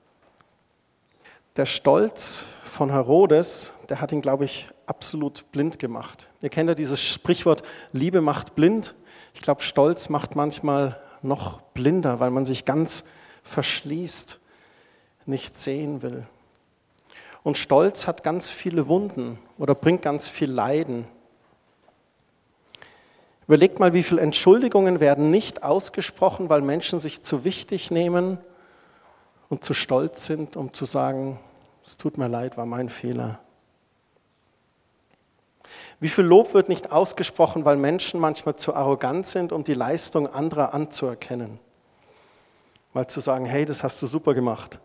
Der 1.56 1.66
Stolz 1.66 2.46
von 2.64 2.90
Herodes, 2.90 3.74
der 3.90 4.02
hat 4.02 4.12
ihn, 4.12 4.22
glaube 4.22 4.46
ich, 4.46 4.68
absolut 4.88 5.52
blind 5.52 5.78
gemacht. 5.78 6.30
Ihr 6.42 6.50
kennt 6.50 6.68
ja 6.68 6.76
dieses 6.76 7.02
Sprichwort, 7.02 7.62
Liebe 7.92 8.22
macht 8.22 8.56
blind. 8.56 8.96
Ich 9.36 9.42
glaube, 9.42 9.62
Stolz 9.62 10.10
macht 10.10 10.36
manchmal 10.36 11.00
noch 11.22 11.62
blinder, 11.62 12.20
weil 12.20 12.32
man 12.32 12.46
sich 12.46 12.66
ganz 12.66 13.04
verschließt, 13.44 14.40
nicht 15.28 15.58
sehen 15.58 16.02
will. 16.02 16.26
Und 17.44 17.58
Stolz 17.58 18.08
hat 18.08 18.24
ganz 18.24 18.50
viele 18.50 18.88
Wunden 18.88 19.40
oder 19.58 19.76
bringt 19.76 20.02
ganz 20.02 20.28
viel 20.28 20.52
Leiden. 20.52 21.08
Überlegt 23.48 23.80
mal, 23.80 23.94
wie 23.94 24.04
viele 24.04 24.22
Entschuldigungen 24.22 25.00
werden 25.00 25.32
nicht 25.32 25.64
ausgesprochen, 25.64 26.50
weil 26.50 26.62
Menschen 26.62 27.00
sich 27.00 27.22
zu 27.22 27.46
wichtig 27.46 27.92
nehmen 27.92 28.38
und 29.48 29.64
zu 29.64 29.74
stolz 29.74 30.26
sind, 30.26 30.58
um 30.58 30.74
zu 30.74 30.84
sagen, 30.84 31.40
es 31.86 31.96
tut 31.96 32.18
mir 32.18 32.28
leid, 32.28 32.58
war 32.58 32.66
mein 32.66 32.90
Fehler. 32.90 33.40
Wie 36.02 36.10
viel 36.10 36.26
Lob 36.26 36.54
wird 36.54 36.68
nicht 36.68 36.92
ausgesprochen, 36.92 37.64
weil 37.64 37.78
Menschen 37.78 38.20
manchmal 38.20 38.58
zu 38.58 38.76
arrogant 38.76 39.26
sind, 39.26 39.54
um 39.54 39.64
die 39.64 39.74
Leistung 39.74 40.28
anderer 40.28 40.74
anzuerkennen? 40.74 41.60
Mal 42.94 43.08
zu 43.08 43.22
sagen, 43.22 43.46
hey, 43.46 43.66
das 43.66 43.84
hast 43.84 44.02
du 44.02 44.08
super 44.08 44.34
gemacht. 44.34 44.80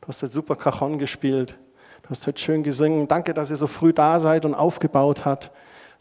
Du 0.00 0.08
hast 0.08 0.22
heute 0.22 0.32
super 0.32 0.56
Cajon 0.56 0.98
gespielt. 0.98 1.58
Du 2.02 2.10
hast 2.10 2.26
heute 2.26 2.40
schön 2.40 2.62
gesungen. 2.62 3.08
Danke, 3.08 3.34
dass 3.34 3.50
ihr 3.50 3.56
so 3.56 3.66
früh 3.66 3.92
da 3.92 4.18
seid 4.18 4.44
und 4.44 4.54
aufgebaut 4.54 5.24
habt. 5.24 5.50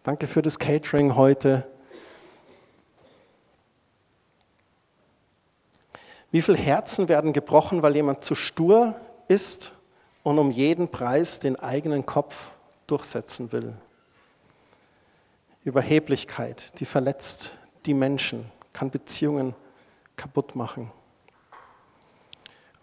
Danke 0.04 0.28
für 0.28 0.42
das 0.42 0.60
Catering 0.60 1.16
heute. 1.16 1.66
Wie 6.32 6.42
viele 6.42 6.58
Herzen 6.58 7.08
werden 7.08 7.34
gebrochen, 7.34 7.82
weil 7.82 7.96
jemand 7.96 8.24
zu 8.24 8.36
stur 8.36 8.96
ist 9.28 9.72
und 10.22 10.38
um 10.38 10.52
jeden 10.52 10.90
Preis 10.90 11.40
den 11.40 11.56
eigenen 11.56 12.06
Kopf 12.06 12.52
durchsetzen 12.88 13.52
will? 13.52 13.74
Überheblichkeit, 15.64 16.80
die 16.80 16.86
verletzt 16.86 17.56
die 17.88 17.96
Menschen, 17.96 18.52
kann 18.74 18.92
Beziehungen 18.92 19.56
kaputt 20.16 20.56
machen. 20.56 20.92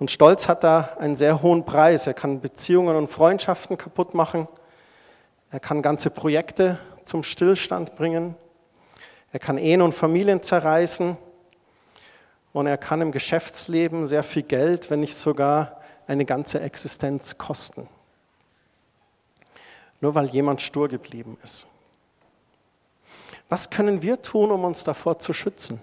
Und 0.03 0.11
Stolz 0.11 0.49
hat 0.49 0.65
da 0.65 0.97
einen 0.99 1.15
sehr 1.15 1.43
hohen 1.43 1.65
Preis. 1.65 2.09
Er 2.09 2.15
kann 2.15 2.41
Beziehungen 2.41 2.97
und 2.97 3.07
Freundschaften 3.07 3.79
kaputt 3.79 4.15
machen. 4.15 4.49
Er 5.53 5.61
kann 5.61 5.81
ganze 5.81 6.11
Projekte 6.11 6.81
zum 7.05 7.23
Stillstand 7.23 7.95
bringen. 7.95 8.35
Er 9.31 9.39
kann 9.39 9.59
Ehen 9.59 9.81
und 9.81 9.95
Familien 9.95 10.43
zerreißen. 10.43 11.17
Und 12.53 12.67
er 12.67 12.79
kann 12.79 13.01
im 13.01 13.13
Geschäftsleben 13.13 14.09
sehr 14.09 14.25
viel 14.25 14.43
Geld, 14.43 14.91
wenn 14.91 14.99
nicht 14.99 15.15
sogar 15.15 15.81
eine 16.09 16.25
ganze 16.25 16.59
Existenz 16.59 17.39
kosten. 17.39 17.89
Nur 20.01 20.17
weil 20.17 20.27
jemand 20.31 20.63
stur 20.63 20.89
geblieben 20.89 21.39
ist. 21.45 21.69
Was 23.49 23.71
können 23.71 24.03
wir 24.03 24.21
tun, 24.21 24.51
um 24.51 24.65
uns 24.65 24.83
davor 24.83 25.21
zu 25.21 25.33
schützen? 25.33 25.81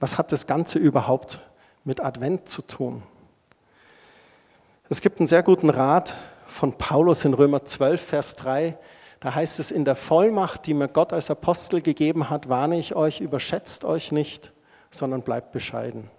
Was 0.00 0.16
hat 0.16 0.32
das 0.32 0.46
Ganze 0.46 0.78
überhaupt 0.78 1.42
mit 1.88 2.04
Advent 2.04 2.50
zu 2.50 2.60
tun? 2.60 3.02
Es 4.90 5.00
gibt 5.00 5.20
einen 5.20 5.26
sehr 5.26 5.42
guten 5.42 5.70
Rat 5.70 6.14
von 6.46 6.74
Paulus 6.74 7.24
in 7.24 7.32
Römer 7.32 7.64
12, 7.64 8.00
Vers 8.00 8.36
3. 8.36 8.76
Da 9.20 9.34
heißt 9.34 9.58
es, 9.58 9.70
in 9.70 9.86
der 9.86 9.96
Vollmacht, 9.96 10.66
die 10.66 10.74
mir 10.74 10.88
Gott 10.88 11.14
als 11.14 11.30
Apostel 11.30 11.80
gegeben 11.80 12.28
hat, 12.28 12.50
warne 12.50 12.78
ich 12.78 12.94
euch, 12.94 13.20
überschätzt 13.20 13.86
euch 13.86 14.12
nicht, 14.12 14.52
sondern 14.90 15.22
bleibt 15.22 15.50
bescheiden. 15.52 16.10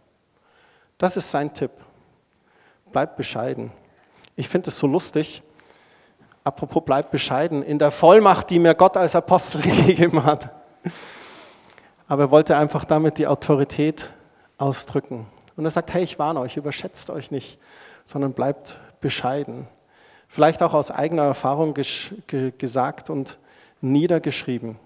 Das 0.98 1.16
ist 1.16 1.30
sein 1.30 1.54
Tipp. 1.54 1.72
Bleibt 2.92 3.16
bescheiden. 3.16 3.72
Ich 4.36 4.50
finde 4.50 4.70
es 4.72 4.80
so 4.80 4.88
lustig, 4.88 5.44
Apropos 6.44 6.84
bleibt 6.84 7.12
bescheiden, 7.12 7.62
in 7.62 7.78
der 7.78 7.92
Vollmacht, 7.92 8.50
die 8.50 8.58
mir 8.58 8.74
Gott 8.74 8.98
als 8.98 9.16
Apostel 9.16 9.62
gegeben 9.86 10.24
hat. 10.24 10.50
Aber 12.08 12.24
er 12.24 12.32
wollte 12.32 12.58
einfach 12.58 12.86
damit 12.86 13.20
die 13.20 13.28
Autorität 13.28 14.12
ausdrücken. 14.58 15.28
Und 15.60 15.66
er 15.66 15.72
sagt, 15.72 15.94
hey, 15.94 16.04
ich 16.04 16.18
warne 16.18 16.40
euch, 16.40 16.56
überschätzt 16.56 17.10
euch 17.10 17.32
nicht, 17.32 17.60
sondern 18.06 18.32
bleibt 18.32 18.80
bescheiden. 19.02 19.68
Vielleicht 20.30 20.64
auch 20.64 20.74
aus 20.74 20.90
eigener 20.90 21.24
Erfahrung 21.24 21.74
gesagt 21.74 23.10
und 23.10 23.38
niedergeschrieben. 23.82 24.80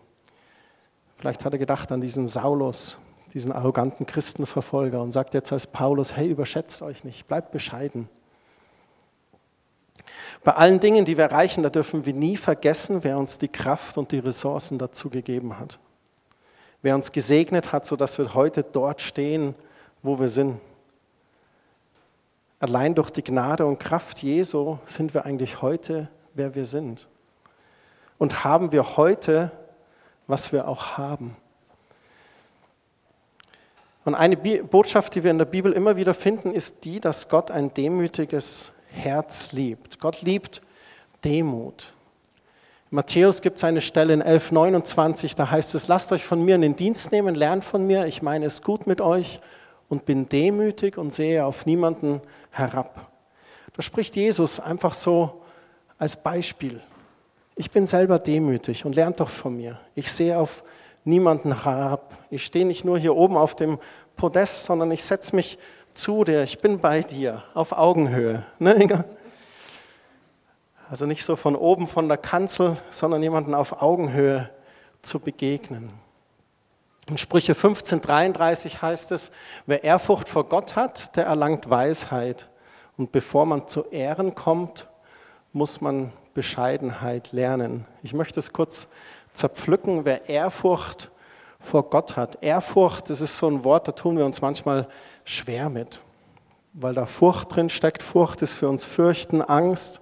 Vielleicht 1.15 1.46
hat 1.46 1.53
er 1.53 1.60
gedacht 1.60 1.92
an 1.92 2.01
diesen 2.01 2.25
Saulus, 2.25 2.98
diesen 3.36 3.51
arroganten 3.51 4.08
Christenverfolger 4.08 5.00
und 5.00 5.12
sagt 5.12 5.36
jetzt 5.36 5.53
als 5.53 5.68
Paulus, 5.68 6.18
hey, 6.18 6.27
überschätzt 6.27 6.82
euch 6.82 7.03
nicht, 7.03 7.27
bleibt 7.27 7.51
bescheiden. 7.51 8.10
Bei 10.44 10.53
allen 10.53 10.80
Dingen, 10.80 11.06
die 11.06 11.18
wir 11.18 11.25
erreichen, 11.25 11.62
da 11.62 11.70
dürfen 11.70 12.08
wir 12.08 12.15
nie 12.15 12.36
vergessen, 12.36 13.03
wer 13.03 13.20
uns 13.20 13.38
die 13.38 13.48
Kraft 13.48 14.00
und 14.00 14.12
die 14.12 14.18
Ressourcen 14.18 14.80
dazu 14.80 15.12
gegeben 15.12 15.60
hat. 15.60 15.77
Wer 16.82 16.96
uns 16.96 17.12
gesegnet 17.12 17.72
hat, 17.72 17.86
sodass 17.86 18.18
wir 18.18 18.34
heute 18.34 18.63
dort 18.63 19.03
stehen, 19.03 19.53
wo 20.03 20.19
wir 20.19 20.29
sind. 20.29 20.60
Allein 22.60 22.93
durch 22.93 23.10
die 23.10 23.24
Gnade 23.24 23.65
und 23.65 23.79
Kraft 23.79 24.22
Jesu 24.22 24.77
sind 24.86 25.13
wir 25.13 25.25
eigentlich 25.25 25.62
heute, 25.62 26.10
wer 26.33 26.55
wir 26.55 26.65
sind. 26.65 27.07
Und 28.17 28.43
haben 28.43 28.72
wir 28.72 28.95
heute, 28.95 29.51
was 30.27 30.53
wir 30.53 30.67
auch 30.67 30.98
haben. 30.98 31.36
Und 34.05 34.15
eine 34.15 34.36
Botschaft, 34.36 35.15
die 35.15 35.24
wir 35.24 35.31
in 35.31 35.38
der 35.38 35.45
Bibel 35.45 35.72
immer 35.72 35.95
wieder 35.95 36.13
finden, 36.13 36.51
ist 36.51 36.83
die, 36.83 37.00
dass 37.00 37.29
Gott 37.29 37.51
ein 37.51 37.74
demütiges 37.74 38.74
Herz 38.89 39.53
liebt. 39.53 40.00
Gott 40.00 40.22
liebt 40.22 40.62
Demut. 41.24 41.93
In 42.91 42.98
Matthäus 42.98 43.41
gibt 43.41 43.57
es 43.57 43.63
eine 43.63 43.81
Stelle 43.81 44.13
in 44.13 44.22
11,29, 44.22 45.36
da 45.36 45.50
heißt 45.50 45.74
es, 45.75 45.88
lasst 45.88 46.12
euch 46.12 46.25
von 46.25 46.43
mir 46.43 46.55
in 46.55 46.62
den 46.62 46.75
Dienst 46.75 47.12
nehmen, 47.12 47.33
lernt 47.33 47.63
von 47.63 47.88
mir, 47.88 48.05
ich 48.05 48.22
meine 48.22 48.45
es 48.45 48.62
gut 48.62 48.88
mit 48.88 49.01
euch 49.01 49.39
und 49.90 50.06
bin 50.06 50.30
demütig 50.30 50.98
und 50.98 51.13
sehe 51.13 51.46
auf 51.46 51.66
niemanden 51.66 52.22
herab. 52.52 53.12
Da 53.75 53.82
spricht 53.82 54.16
Jesus 54.16 54.60
einfach 54.60 54.94
so 54.94 55.42
als 55.98 56.22
Beispiel. 56.22 56.82
Ich 57.56 57.72
bin 57.72 57.86
selber 57.86 58.20
demütig 58.20 58.86
und 58.86 58.96
lernt 58.96 59.20
doch 59.20 59.30
von 59.30 59.56
mir. 59.56 59.80
Ich 59.96 60.12
sehe 60.12 60.38
auf 60.38 60.63
niemanden 61.04 61.63
herab. 61.63 62.18
Ich 62.30 62.46
stehe 62.46 62.66
nicht 62.66 62.86
nur 62.86 62.98
hier 62.98 63.16
oben 63.16 63.38
auf 63.38 63.56
dem 63.56 63.80
Podest, 64.16 64.66
sondern 64.66 64.92
ich 64.92 65.04
setze 65.04 65.36
mich 65.36 65.58
zu 65.94 66.24
dir, 66.24 66.44
ich 66.44 66.60
bin 66.60 66.80
bei 66.80 67.02
dir, 67.02 67.44
auf 67.54 67.72
Augenhöhe. 67.72 68.44
Ne? 68.60 69.06
Also 70.90 71.06
nicht 71.06 71.24
so 71.24 71.36
von 71.36 71.56
oben 71.56 71.88
von 71.88 72.08
der 72.08 72.18
Kanzel, 72.18 72.78
sondern 72.90 73.24
jemanden 73.24 73.54
auf 73.54 73.82
Augenhöhe 73.82 74.50
zu 75.02 75.20
begegnen. 75.20 75.92
In 77.10 77.17
Sprüche 77.17 77.53
15:33 77.53 78.81
heißt 78.81 79.12
es, 79.12 79.31
wer 79.65 79.83
Ehrfurcht 79.83 80.29
vor 80.29 80.45
Gott 80.45 80.77
hat, 80.77 81.15
der 81.17 81.25
erlangt 81.25 81.69
Weisheit. 81.69 82.50
Und 82.95 83.12
bevor 83.12 83.45
man 83.45 83.67
zu 83.67 83.83
Ehren 83.86 84.36
kommt, 84.36 84.88
muss 85.51 85.81
man 85.81 86.13
Bescheidenheit 86.33 87.31
lernen. 87.31 87.86
Ich 88.03 88.13
möchte 88.13 88.39
es 88.39 88.53
kurz 88.53 88.88
zerpflücken, 89.33 90.05
wer 90.05 90.29
Ehrfurcht 90.29 91.12
vor 91.60 91.89
Gott 91.89 92.15
hat. 92.15 92.41
Ehrfurcht, 92.41 93.10
das 93.10 93.22
ist 93.22 93.38
so 93.38 93.48
ein 93.48 93.63
Wort, 93.63 93.88
da 93.88 93.91
tun 93.91 94.17
wir 94.17 94.25
uns 94.25 94.41
manchmal 94.41 94.88
schwer 95.25 95.69
mit, 95.69 96.01
weil 96.74 96.93
da 96.93 97.05
Furcht 97.05 97.55
drin 97.55 97.69
steckt. 97.69 98.01
Furcht 98.01 98.41
ist 98.41 98.53
für 98.53 98.69
uns 98.69 98.83
Fürchten, 98.83 99.41
Angst. 99.41 100.01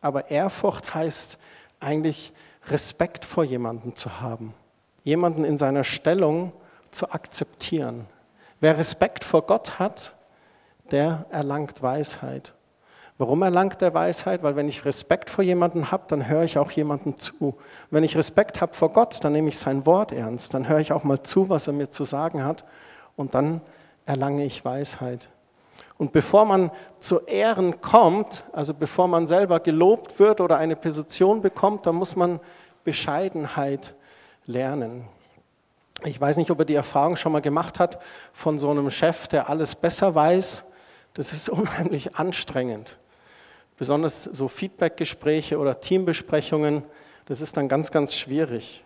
Aber 0.00 0.30
Ehrfurcht 0.30 0.94
heißt 0.94 1.38
eigentlich 1.80 2.32
Respekt 2.68 3.24
vor 3.24 3.44
jemandem 3.44 3.96
zu 3.96 4.20
haben, 4.20 4.54
jemanden 5.02 5.44
in 5.44 5.58
seiner 5.58 5.84
Stellung 5.84 6.52
zu 6.90 7.10
akzeptieren. 7.12 8.06
Wer 8.60 8.78
Respekt 8.78 9.24
vor 9.24 9.42
Gott 9.42 9.78
hat, 9.78 10.14
der 10.90 11.26
erlangt 11.30 11.82
Weisheit. 11.82 12.52
Warum 13.16 13.42
erlangt 13.42 13.82
er 13.82 13.92
Weisheit? 13.92 14.42
Weil 14.42 14.56
wenn 14.56 14.68
ich 14.68 14.84
Respekt 14.84 15.28
vor 15.28 15.44
jemandem 15.44 15.90
habe, 15.90 16.04
dann 16.08 16.26
höre 16.26 16.42
ich 16.42 16.56
auch 16.56 16.70
jemandem 16.70 17.16
zu. 17.16 17.54
Wenn 17.90 18.02
ich 18.02 18.16
Respekt 18.16 18.60
habe 18.60 18.72
vor 18.72 18.92
Gott, 18.92 19.22
dann 19.22 19.32
nehme 19.32 19.48
ich 19.50 19.58
sein 19.58 19.84
Wort 19.84 20.10
ernst. 20.10 20.54
Dann 20.54 20.68
höre 20.68 20.78
ich 20.78 20.92
auch 20.92 21.04
mal 21.04 21.22
zu, 21.22 21.50
was 21.50 21.66
er 21.66 21.74
mir 21.74 21.90
zu 21.90 22.04
sagen 22.04 22.44
hat. 22.44 22.64
Und 23.16 23.34
dann 23.34 23.60
erlange 24.06 24.44
ich 24.44 24.64
Weisheit. 24.64 25.28
Und 25.98 26.12
bevor 26.12 26.46
man 26.46 26.70
zu 26.98 27.20
Ehren 27.20 27.82
kommt, 27.82 28.42
also 28.52 28.72
bevor 28.72 29.06
man 29.06 29.26
selber 29.26 29.60
gelobt 29.60 30.18
wird 30.18 30.40
oder 30.40 30.56
eine 30.56 30.76
Position 30.76 31.42
bekommt, 31.42 31.84
dann 31.84 31.96
muss 31.96 32.16
man 32.16 32.40
Bescheidenheit 32.84 33.94
lernen. 34.50 35.04
Ich 36.04 36.20
weiß 36.20 36.36
nicht, 36.36 36.50
ob 36.50 36.58
er 36.58 36.64
die 36.64 36.74
Erfahrung 36.74 37.16
schon 37.16 37.32
mal 37.32 37.42
gemacht 37.42 37.78
hat 37.78 38.00
von 38.32 38.58
so 38.58 38.70
einem 38.70 38.90
Chef, 38.90 39.28
der 39.28 39.48
alles 39.48 39.74
besser 39.74 40.14
weiß. 40.14 40.64
Das 41.14 41.32
ist 41.32 41.48
unheimlich 41.50 42.16
anstrengend 42.16 42.96
besonders 43.80 44.24
so 44.24 44.46
Feedbackgespräche 44.46 45.58
oder 45.58 45.80
Teambesprechungen, 45.80 46.84
das 47.24 47.40
ist 47.40 47.56
dann 47.56 47.66
ganz, 47.66 47.90
ganz 47.90 48.14
schwierig. 48.14 48.84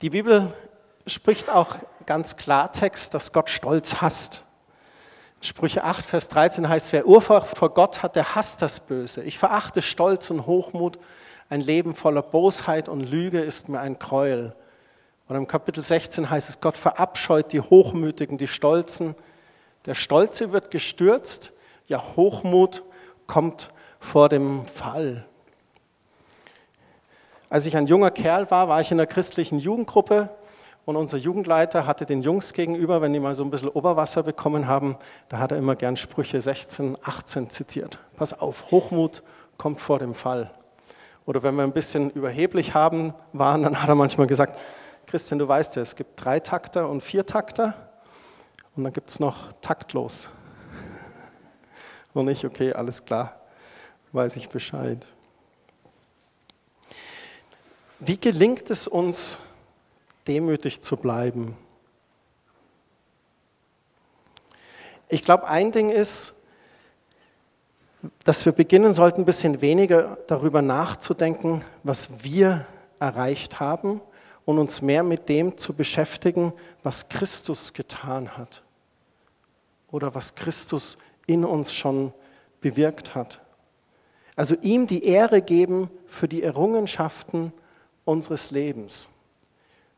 Die 0.00 0.08
Bibel 0.08 0.50
spricht 1.06 1.50
auch 1.50 1.76
ganz 2.06 2.38
Klartext, 2.38 3.12
dass 3.12 3.34
Gott 3.34 3.50
Stolz 3.50 4.00
hasst. 4.00 4.42
Sprüche 5.42 5.84
8, 5.84 6.06
Vers 6.06 6.28
13 6.28 6.66
heißt, 6.66 6.94
wer 6.94 7.06
Urfurcht 7.06 7.58
vor 7.58 7.74
Gott 7.74 8.02
hat, 8.02 8.16
der 8.16 8.36
hasst 8.36 8.62
das 8.62 8.80
Böse. 8.80 9.22
Ich 9.24 9.38
verachte 9.38 9.82
Stolz 9.82 10.30
und 10.30 10.46
Hochmut. 10.46 10.98
Ein 11.52 11.60
Leben 11.60 11.94
voller 11.94 12.22
Bosheit 12.22 12.88
und 12.88 13.10
Lüge 13.10 13.38
ist 13.38 13.68
mir 13.68 13.78
ein 13.78 13.98
Gräuel. 13.98 14.54
Und 15.28 15.36
im 15.36 15.46
Kapitel 15.46 15.84
16 15.84 16.30
heißt 16.30 16.48
es, 16.48 16.60
Gott 16.62 16.78
verabscheut 16.78 17.52
die 17.52 17.60
Hochmütigen, 17.60 18.38
die 18.38 18.46
Stolzen. 18.46 19.14
Der 19.84 19.92
Stolze 19.92 20.52
wird 20.52 20.70
gestürzt, 20.70 21.52
ja 21.88 22.02
Hochmut 22.16 22.84
kommt 23.26 23.70
vor 24.00 24.30
dem 24.30 24.64
Fall. 24.64 25.26
Als 27.50 27.66
ich 27.66 27.76
ein 27.76 27.86
junger 27.86 28.12
Kerl 28.12 28.50
war, 28.50 28.68
war 28.68 28.80
ich 28.80 28.90
in 28.90 28.98
einer 28.98 29.06
christlichen 29.06 29.58
Jugendgruppe 29.58 30.30
und 30.86 30.96
unser 30.96 31.18
Jugendleiter 31.18 31.86
hatte 31.86 32.06
den 32.06 32.22
Jungs 32.22 32.54
gegenüber, 32.54 33.02
wenn 33.02 33.12
die 33.12 33.20
mal 33.20 33.34
so 33.34 33.44
ein 33.44 33.50
bisschen 33.50 33.68
Oberwasser 33.68 34.22
bekommen 34.22 34.68
haben, 34.68 34.96
da 35.28 35.36
hat 35.36 35.52
er 35.52 35.58
immer 35.58 35.76
gern 35.76 35.98
Sprüche 35.98 36.40
16, 36.40 36.96
18 37.04 37.50
zitiert. 37.50 37.98
Pass 38.16 38.32
auf, 38.32 38.70
Hochmut 38.70 39.22
kommt 39.58 39.82
vor 39.82 39.98
dem 39.98 40.14
Fall. 40.14 40.50
Oder 41.26 41.42
wenn 41.42 41.54
wir 41.54 41.62
ein 41.62 41.72
bisschen 41.72 42.10
überheblich 42.10 42.74
haben, 42.74 43.12
waren, 43.32 43.62
dann 43.62 43.80
hat 43.80 43.88
er 43.88 43.94
manchmal 43.94 44.26
gesagt, 44.26 44.58
Christian, 45.06 45.38
du 45.38 45.46
weißt 45.46 45.76
ja, 45.76 45.82
es 45.82 45.96
gibt 45.96 46.24
drei 46.24 46.40
Takter 46.40 46.88
und 46.88 47.00
vier 47.02 47.26
Takter 47.26 47.74
und 48.76 48.84
dann 48.84 48.92
gibt 48.92 49.10
es 49.10 49.20
noch 49.20 49.52
taktlos. 49.60 50.28
Und 52.14 52.28
ich, 52.28 52.44
okay, 52.44 52.72
alles 52.72 53.04
klar, 53.04 53.40
weiß 54.12 54.36
ich 54.36 54.48
Bescheid. 54.48 55.06
Wie 58.00 58.18
gelingt 58.18 58.68
es 58.70 58.86
uns, 58.86 59.38
demütig 60.26 60.80
zu 60.80 60.96
bleiben. 60.96 61.56
Ich 65.08 65.24
glaube, 65.24 65.46
ein 65.46 65.72
Ding 65.72 65.90
ist, 65.90 66.34
dass 68.24 68.44
wir 68.44 68.52
beginnen 68.52 68.92
sollten, 68.92 69.22
ein 69.22 69.26
bisschen 69.26 69.60
weniger 69.60 70.18
darüber 70.26 70.62
nachzudenken, 70.62 71.64
was 71.82 72.22
wir 72.24 72.66
erreicht 73.00 73.60
haben 73.60 74.00
und 74.44 74.58
uns 74.58 74.82
mehr 74.82 75.02
mit 75.02 75.28
dem 75.28 75.58
zu 75.58 75.74
beschäftigen, 75.74 76.52
was 76.82 77.08
Christus 77.08 77.72
getan 77.72 78.36
hat 78.36 78.62
oder 79.90 80.14
was 80.14 80.34
Christus 80.34 80.98
in 81.26 81.44
uns 81.44 81.74
schon 81.74 82.12
bewirkt 82.60 83.14
hat. 83.14 83.40
Also 84.36 84.56
ihm 84.62 84.86
die 84.86 85.04
Ehre 85.04 85.42
geben 85.42 85.90
für 86.06 86.28
die 86.28 86.42
Errungenschaften 86.42 87.52
unseres 88.04 88.50
Lebens. 88.50 89.08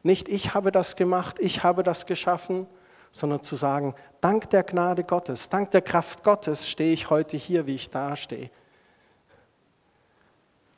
Nicht 0.03 0.29
ich 0.29 0.55
habe 0.55 0.73
das 0.73 0.97
gemacht, 0.97 1.39
ich 1.41 1.63
habe 1.63 1.83
das 1.83 2.07
geschaffen, 2.07 2.67
sondern 3.15 3.45
zu 3.45 3.55
sagen, 3.55 3.95
dank 4.21 4.51
der 4.51 4.65
Gnade 4.65 5.05
Gottes, 5.05 5.49
dank 5.49 5.71
der 5.71 5.83
Kraft 5.83 6.25
Gottes 6.25 6.69
stehe 6.69 6.93
ich 6.93 7.11
heute 7.11 7.37
hier, 7.37 7.65
wie 7.65 7.77
ich 7.77 7.89
dastehe. 7.89 8.51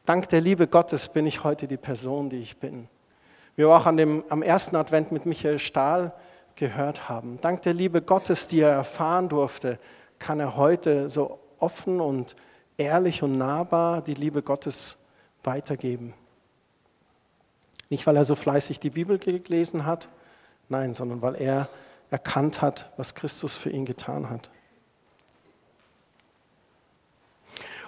Dank 0.04 0.28
der 0.28 0.42
Liebe 0.42 0.66
Gottes 0.66 1.08
bin 1.08 1.26
ich 1.26 1.44
heute 1.44 1.66
die 1.66 1.78
Person, 1.78 2.28
die 2.28 2.40
ich 2.40 2.58
bin. 2.58 2.88
Wir 3.56 3.70
auch 3.70 3.86
an 3.86 3.96
dem, 3.96 4.22
am 4.28 4.42
ersten 4.42 4.76
Advent 4.76 5.12
mit 5.12 5.24
Michael 5.24 5.58
Stahl 5.58 6.12
gehört 6.56 7.08
haben. 7.08 7.40
Dank 7.40 7.62
der 7.62 7.72
Liebe 7.72 8.02
Gottes, 8.02 8.46
die 8.46 8.60
er 8.60 8.70
erfahren 8.70 9.30
durfte, 9.30 9.78
kann 10.18 10.38
er 10.38 10.58
heute 10.58 11.08
so 11.08 11.38
offen 11.58 12.02
und 12.02 12.36
ehrlich 12.76 13.22
und 13.22 13.38
nahbar 13.38 14.02
die 14.02 14.14
Liebe 14.14 14.42
Gottes 14.42 14.98
weitergeben. 15.42 16.12
Nicht, 17.88 18.06
weil 18.06 18.16
er 18.16 18.24
so 18.24 18.34
fleißig 18.34 18.78
die 18.78 18.90
Bibel 18.90 19.18
gelesen 19.18 19.86
hat, 19.86 20.10
nein, 20.68 20.92
sondern 20.92 21.22
weil 21.22 21.36
er 21.36 21.70
erkannt 22.10 22.62
hat, 22.62 22.90
was 22.96 23.14
Christus 23.14 23.56
für 23.56 23.70
ihn 23.70 23.84
getan 23.84 24.30
hat. 24.30 24.50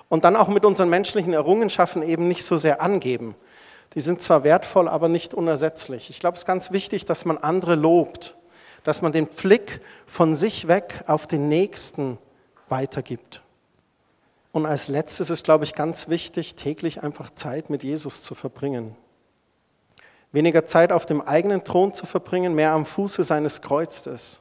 Und 0.09 0.25
dann 0.25 0.37
auch 0.37 0.49
mit 0.49 0.64
unseren 0.64 0.88
menschlichen 0.88 1.33
Errungenschaften 1.33 2.03
eben 2.03 2.29
nicht 2.29 2.45
so 2.45 2.57
sehr 2.57 2.81
angeben. 2.81 3.35
Die 3.95 4.01
sind 4.01 4.23
zwar 4.23 4.43
wertvoll, 4.43 4.88
aber 4.88 5.09
nicht 5.09 5.35
unersetzlich. 5.35 6.11
Ich 6.11 6.21
glaube, 6.21 6.35
es 6.35 6.43
ist 6.43 6.47
ganz 6.47 6.73
wichtig, 6.73 7.05
dass 7.05 7.25
man 7.25 7.38
andere 7.38 7.75
lobt, 7.75 8.37
dass 8.85 9.03
man 9.03 9.12
den 9.12 9.27
Pflick 9.27 9.81
von 10.07 10.35
sich 10.35 10.69
weg 10.69 11.05
auf 11.07 11.27
den 11.27 11.49
Nächsten 11.49 12.19
weitergibt. 12.69 13.43
Und 14.53 14.66
als 14.66 14.88
letztes 14.88 15.31
ist, 15.31 15.45
glaube 15.45 15.64
ich, 15.64 15.75
ganz 15.75 16.09
wichtig, 16.09 16.55
täglich 16.55 17.03
einfach 17.03 17.31
Zeit 17.31 17.71
mit 17.71 17.83
Jesus 17.83 18.23
zu 18.23 18.35
verbringen. 18.35 18.97
Weniger 20.33 20.67
Zeit 20.67 20.93
auf 20.93 21.07
dem 21.07 21.21
eigenen 21.21 21.64
Thron 21.64 21.93
zu 21.93 22.07
verbringen, 22.07 22.55
mehr 22.55 22.73
am 22.73 22.85
Fuße 22.85 23.23
seines 23.23 23.62
Kreuzes. 23.62 24.41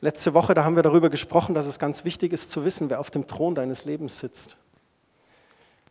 Letzte 0.00 0.32
Woche, 0.32 0.54
da 0.54 0.64
haben 0.64 0.76
wir 0.76 0.84
darüber 0.84 1.10
gesprochen, 1.10 1.54
dass 1.54 1.66
es 1.66 1.80
ganz 1.80 2.04
wichtig 2.04 2.32
ist 2.32 2.52
zu 2.52 2.64
wissen, 2.64 2.88
wer 2.88 3.00
auf 3.00 3.10
dem 3.10 3.26
Thron 3.26 3.56
deines 3.56 3.84
Lebens 3.84 4.20
sitzt. 4.20 4.56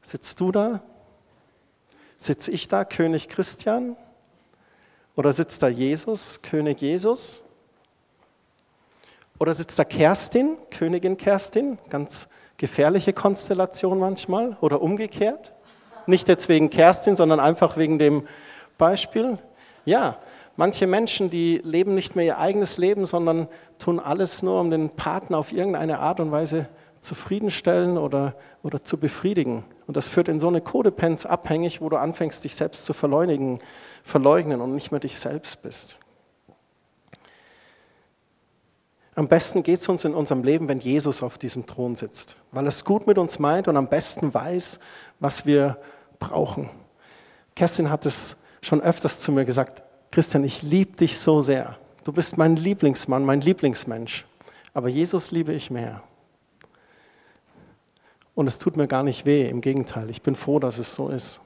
Sitzt 0.02 0.40
du 0.40 0.54
da? 0.54 0.82
Sitze 2.18 2.52
ich 2.52 2.70
da, 2.70 2.86
König 2.86 3.28
Christian? 3.28 3.98
Oder 5.18 5.34
sitzt 5.34 5.62
da 5.62 5.68
Jesus, 5.68 6.42
König 6.42 6.80
Jesus? 6.80 7.44
Oder 9.40 9.54
sitzt 9.54 9.78
da 9.78 9.84
Kerstin, 9.84 10.58
Königin 10.72 11.18
Kerstin? 11.18 11.78
Ganz 11.90 12.28
gefährliche 12.58 13.14
Konstellation 13.14 14.00
manchmal. 14.00 14.58
Oder 14.62 14.82
umgekehrt? 14.82 15.54
Nicht 16.08 16.28
jetzt 16.28 16.50
wegen 16.50 16.70
Kerstin, 16.70 17.16
sondern 17.16 17.40
einfach 17.40 17.78
wegen 17.78 18.00
dem 18.00 18.28
Beispiel. 18.78 19.38
Ja, 19.86 20.18
manche 20.56 20.88
Menschen, 20.88 21.30
die 21.30 21.62
leben 21.64 21.94
nicht 21.94 22.16
mehr 22.16 22.26
ihr 22.26 22.38
eigenes 22.40 22.78
Leben, 22.78 23.06
sondern 23.06 23.48
tun 23.78 24.00
alles 24.00 24.42
nur, 24.42 24.60
um 24.60 24.72
den 24.72 24.90
Partner 24.90 25.38
auf 25.38 25.52
irgendeine 25.52 26.00
Art 26.00 26.20
und 26.20 26.32
Weise 26.32 26.68
zufriedenstellen 27.00 27.98
oder, 27.98 28.36
oder 28.64 28.84
zu 28.84 28.98
befriedigen. 28.98 29.64
Und 29.86 29.98
das 29.98 30.08
führt 30.08 30.28
in 30.28 30.40
so 30.40 30.48
eine 30.48 30.62
Codepenz 30.62 31.26
abhängig, 31.26 31.82
wo 31.82 31.90
du 31.90 31.98
anfängst, 31.98 32.44
dich 32.44 32.56
selbst 32.56 32.86
zu 32.86 32.94
verleugnen, 32.94 33.60
verleugnen 34.04 34.62
und 34.62 34.74
nicht 34.74 34.92
mehr 34.92 35.00
dich 35.00 35.20
selbst 35.20 35.62
bist. 35.62 36.00
Am 39.16 39.28
besten 39.28 39.64
geht 39.64 39.80
es 39.80 39.90
uns 39.90 40.06
in 40.06 40.14
unserem 40.14 40.44
Leben, 40.44 40.68
wenn 40.68 40.78
Jesus 40.78 41.24
auf 41.24 41.40
diesem 41.40 41.66
Thron 41.66 41.96
sitzt, 41.96 42.38
weil 42.52 42.66
er 42.66 42.70
es 42.70 42.86
gut 42.86 43.08
mit 43.08 43.18
uns 43.18 43.40
meint 43.40 43.68
und 43.68 43.76
am 43.76 43.88
besten 43.88 44.32
weiß, 44.32 44.80
was 45.20 45.46
wir 45.46 45.80
brauchen. 46.20 46.70
Kerstin 47.56 47.90
hat 47.90 48.06
es 48.06 48.36
schon 48.62 48.82
öfters 48.82 49.20
zu 49.20 49.32
mir 49.32 49.46
gesagt, 49.46 49.84
Christian, 50.12 50.44
ich 50.44 50.64
liebe 50.64 50.96
dich 50.98 51.18
so 51.18 51.42
sehr. 51.42 51.78
Du 52.04 52.14
bist 52.14 52.38
mein 52.38 52.56
Lieblingsmann, 52.56 53.26
mein 53.26 53.42
Lieblingsmensch. 53.42 54.26
Aber 54.74 54.90
Jesus 54.90 55.32
liebe 55.32 55.54
ich 55.54 55.72
mehr. 55.72 56.04
Und 58.36 58.48
es 58.48 58.60
tut 58.60 58.78
mir 58.78 58.88
gar 58.88 59.04
nicht 59.04 59.26
weh, 59.26 59.50
im 59.50 59.62
Gegenteil, 59.62 60.10
ich 60.12 60.22
bin 60.22 60.36
froh, 60.36 60.60
dass 60.60 60.78
es 60.78 60.94
so 60.94 61.10
ist. 61.10 61.42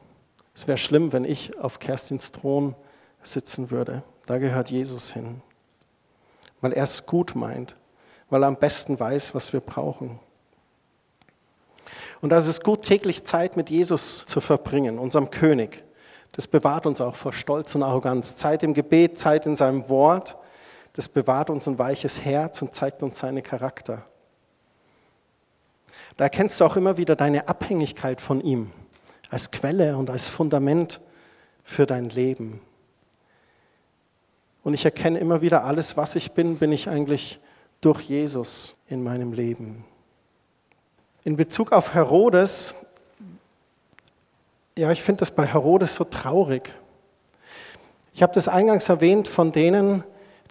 Es 0.53 0.67
wäre 0.67 0.77
schlimm, 0.77 1.13
wenn 1.13 1.23
ich 1.23 1.57
auf 1.57 1.79
Kerstins 1.79 2.33
Thron 2.33 2.75
sitzen 3.23 3.71
würde. 3.71 4.03
Da 4.25 4.37
gehört 4.37 4.69
Jesus 4.69 5.13
hin. 5.13 5.41
Weil 6.59 6.73
er 6.73 6.83
es 6.83 7.05
gut 7.05 7.35
meint, 7.35 7.75
weil 8.29 8.43
er 8.43 8.47
am 8.47 8.57
besten 8.57 8.99
weiß, 8.99 9.33
was 9.33 9.53
wir 9.53 9.61
brauchen. 9.61 10.19
Und 12.21 12.29
da 12.29 12.37
ist 12.37 12.63
gut, 12.63 12.83
täglich 12.83 13.23
Zeit 13.23 13.57
mit 13.57 13.69
Jesus 13.69 14.25
zu 14.25 14.41
verbringen, 14.41 14.99
unserem 14.99 15.31
König. 15.31 15.83
Das 16.31 16.47
bewahrt 16.47 16.85
uns 16.85 17.01
auch 17.01 17.15
vor 17.15 17.33
Stolz 17.33 17.73
und 17.75 17.83
Arroganz. 17.83 18.35
Zeit 18.35 18.63
im 18.63 18.73
Gebet, 18.73 19.17
Zeit 19.17 19.45
in 19.45 19.55
seinem 19.55 19.89
Wort. 19.89 20.37
Das 20.93 21.09
bewahrt 21.09 21.49
uns 21.49 21.67
ein 21.67 21.79
weiches 21.79 22.23
Herz 22.23 22.61
und 22.61 22.73
zeigt 22.73 23.01
uns 23.03 23.19
seinen 23.19 23.43
Charakter. 23.43 24.05
Da 26.17 26.25
erkennst 26.25 26.59
du 26.59 26.65
auch 26.65 26.75
immer 26.75 26.97
wieder 26.97 27.15
deine 27.15 27.47
Abhängigkeit 27.47 28.21
von 28.21 28.41
ihm 28.41 28.71
als 29.29 29.49
Quelle 29.49 29.97
und 29.97 30.09
als 30.09 30.27
Fundament 30.27 31.01
für 31.63 31.85
dein 31.85 32.09
Leben. 32.09 32.61
Und 34.63 34.73
ich 34.73 34.85
erkenne 34.85 35.19
immer 35.19 35.41
wieder, 35.41 35.63
alles, 35.63 35.97
was 35.97 36.15
ich 36.15 36.33
bin, 36.33 36.57
bin 36.57 36.71
ich 36.71 36.87
eigentlich 36.87 37.39
durch 37.79 38.01
Jesus 38.01 38.75
in 38.87 39.03
meinem 39.03 39.33
Leben. 39.33 39.85
In 41.23 41.35
Bezug 41.35 41.71
auf 41.71 41.93
Herodes, 41.93 42.75
ja, 44.75 44.91
ich 44.91 45.03
finde 45.03 45.19
das 45.19 45.29
bei 45.29 45.45
Herodes 45.45 45.95
so 45.95 46.03
traurig. 46.03 46.73
Ich 48.15 48.23
habe 48.23 48.33
das 48.33 48.47
eingangs 48.47 48.89
erwähnt 48.89 49.27
von 49.27 49.51
denen, 49.51 50.03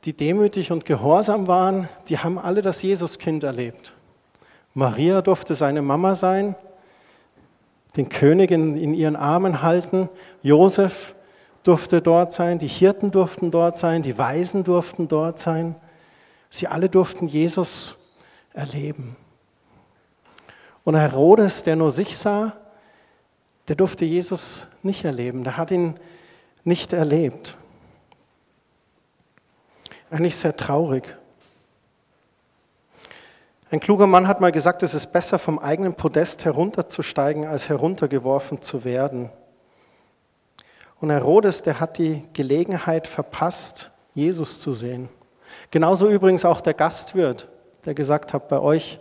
die 0.05 0.13
demütig 0.13 0.71
und 0.71 0.85
gehorsam 0.85 1.49
waren, 1.49 1.89
die 2.09 2.19
haben 2.19 2.39
alle 2.39 2.63
das 2.63 2.83
Jesuskind 2.83 3.43
erlebt. 3.43 3.95
Maria 4.73 5.23
durfte 5.23 5.57
seine 5.57 5.83
Mama 5.83 6.15
sein, 6.15 6.55
den 7.97 8.09
König 8.09 8.53
in, 8.53 8.77
in 8.77 8.95
ihren 8.95 9.17
Armen 9.17 9.63
halten, 9.63 10.09
Josef 10.43 11.17
durfte 11.65 12.01
dort 12.01 12.33
sein, 12.33 12.59
die 12.59 12.69
Hirten 12.69 13.11
durften 13.11 13.51
dort 13.51 13.77
sein, 13.77 14.03
die 14.03 14.17
Weisen 14.17 14.63
durften 14.63 15.09
dort 15.09 15.41
sein. 15.41 15.75
Sie 16.49 16.69
alle 16.69 16.89
durften 16.89 17.27
Jesus 17.27 17.97
erleben. 18.55 19.17
Und 20.85 20.97
Herodes, 20.97 21.63
der 21.63 21.77
nur 21.77 21.91
sich 21.91 22.17
sah, 22.17 22.57
der 23.69 23.77
durfte 23.77 24.05
Jesus 24.05 24.67
nicht 24.83 25.05
erleben, 25.05 25.45
der 25.45 25.57
hat 25.57 25.71
ihn 25.71 25.95
nicht 26.65 26.93
erlebt. 26.93 27.57
Eigentlich 30.11 30.37
sehr 30.37 30.57
traurig. 30.57 31.17
Ein 33.71 33.79
kluger 33.79 34.09
Mann 34.09 34.27
hat 34.27 34.41
mal 34.41 34.51
gesagt, 34.51 34.83
es 34.83 34.95
ist 34.95 35.13
besser 35.13 35.39
vom 35.39 35.61
eigenen 35.61 35.95
Podest 35.95 36.45
herunterzusteigen, 36.45 37.47
als 37.47 37.69
heruntergeworfen 37.69 38.61
zu 38.61 38.85
werden. 38.85 39.31
Und 40.99 41.11
Herodes, 41.11 41.63
der 41.63 41.79
hat 41.79 41.99
die 41.99 42.25
Gelegenheit 42.33 43.07
verpasst, 43.07 43.93
Jesus 44.15 44.59
zu 44.59 44.73
sehen. 44.73 45.09
Genauso 45.71 46.09
übrigens 46.09 46.45
auch 46.45 46.61
der 46.61 46.75
Gastwirt, 46.75 47.47
der 47.85 47.95
gesagt 47.95 48.35
hat, 48.35 48.49
bei 48.49 48.59
euch 48.59 48.99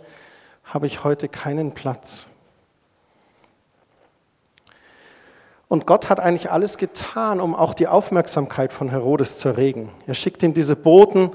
habe 0.72 0.86
ich 0.86 1.02
heute 1.02 1.28
keinen 1.28 1.72
Platz. 1.72 2.28
Und 5.66 5.86
Gott 5.86 6.08
hat 6.08 6.20
eigentlich 6.20 6.50
alles 6.50 6.78
getan, 6.78 7.40
um 7.40 7.54
auch 7.56 7.74
die 7.74 7.88
Aufmerksamkeit 7.88 8.72
von 8.72 8.88
Herodes 8.88 9.38
zu 9.38 9.48
erregen. 9.48 9.92
Er 10.06 10.14
schickt 10.14 10.42
ihm 10.42 10.54
diese 10.54 10.76
Boten 10.76 11.30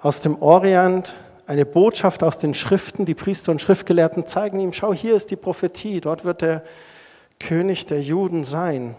aus 0.00 0.20
dem 0.20 0.40
Orient, 0.40 1.16
eine 1.46 1.64
Botschaft 1.64 2.22
aus 2.22 2.38
den 2.38 2.52
Schriften. 2.54 3.06
Die 3.06 3.14
Priester 3.14 3.52
und 3.52 3.60
Schriftgelehrten 3.60 4.26
zeigen 4.26 4.60
ihm, 4.60 4.72
schau, 4.74 4.92
hier 4.92 5.14
ist 5.14 5.30
die 5.30 5.36
Prophetie, 5.36 6.00
dort 6.00 6.24
wird 6.24 6.42
der 6.42 6.62
König 7.40 7.86
der 7.86 8.02
Juden 8.02 8.44
sein. 8.44 8.96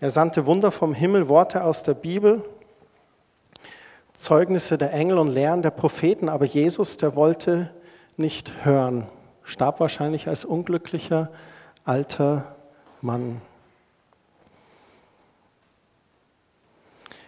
Er 0.00 0.10
sandte 0.10 0.46
Wunder 0.46 0.70
vom 0.70 0.94
Himmel, 0.94 1.28
Worte 1.28 1.64
aus 1.64 1.82
der 1.82 1.94
Bibel, 1.94 2.44
Zeugnisse 4.12 4.76
der 4.76 4.92
Engel 4.92 5.18
und 5.18 5.28
Lehren 5.28 5.62
der 5.62 5.70
Propheten, 5.70 6.28
aber 6.28 6.44
Jesus, 6.44 6.96
der 6.98 7.14
wollte 7.16 7.70
nicht 8.16 8.64
hören, 8.64 9.06
starb 9.42 9.80
wahrscheinlich 9.80 10.28
als 10.28 10.44
unglücklicher 10.44 11.30
alter 11.84 12.54
Mann. 13.00 13.40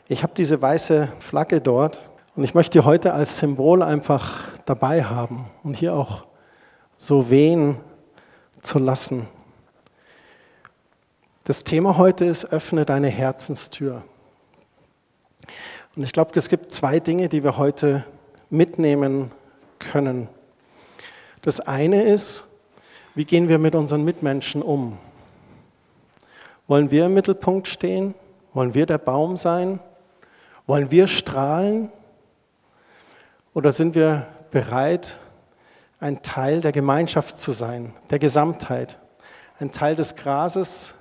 Ich 0.07 0.23
habe 0.23 0.35
diese 0.37 0.61
weiße 0.61 1.09
Flagge 1.18 1.61
dort 1.61 1.99
und 2.37 2.44
ich 2.44 2.55
möchte 2.55 2.79
die 2.79 2.85
heute 2.85 3.14
als 3.14 3.38
Symbol 3.38 3.83
einfach 3.83 4.49
dabei 4.66 5.05
haben 5.05 5.51
und 5.62 5.75
hier 5.75 5.94
auch 5.94 6.27
so 6.97 7.31
wehen 7.31 7.77
zu 8.62 8.79
lassen. 8.79 9.29
Das 11.44 11.64
Thema 11.64 11.99
heute 11.99 12.25
ist, 12.25 12.47
öffne 12.47 12.85
deine 12.85 13.09
Herzenstür. 13.09 14.03
Und 15.97 16.03
ich 16.03 16.12
glaube, 16.12 16.33
es 16.35 16.49
gibt 16.49 16.73
zwei 16.73 17.01
Dinge, 17.01 17.29
die 17.29 17.44
wir 17.44 17.59
heute 17.59 18.05
mitnehmen 18.51 19.31
können. 19.79 20.29
Das 21.45 21.61
eine 21.61 22.05
ist, 22.05 22.47
wie 23.15 23.27
gehen 23.27 23.51
wir 23.51 23.59
mit 23.59 23.75
unseren 23.75 24.03
Mitmenschen 24.03 24.63
um? 24.63 24.97
Wollen 26.67 26.91
wir 26.91 27.05
im 27.05 27.13
Mittelpunkt 27.13 27.69
stehen? 27.69 28.15
Wollen 28.55 28.73
wir 28.73 28.87
der 28.87 28.97
Baum 28.97 29.37
sein? 29.37 29.79
Wollen 30.67 30.91
wir 30.91 31.07
strahlen? 31.07 31.93
Oder 33.53 33.73
sind 33.73 33.95
wir 33.95 34.27
bereit, 34.53 35.19
ein 36.01 36.23
Teil 36.23 36.63
der 36.63 36.73
Gemeinschaft 36.73 37.39
zu 37.39 37.53
sein, 37.53 37.93
der 38.09 38.19
Gesamtheit, 38.19 38.99
ein 39.61 39.71
Teil 39.71 39.97
des 39.97 40.17
Grases, 40.17 40.95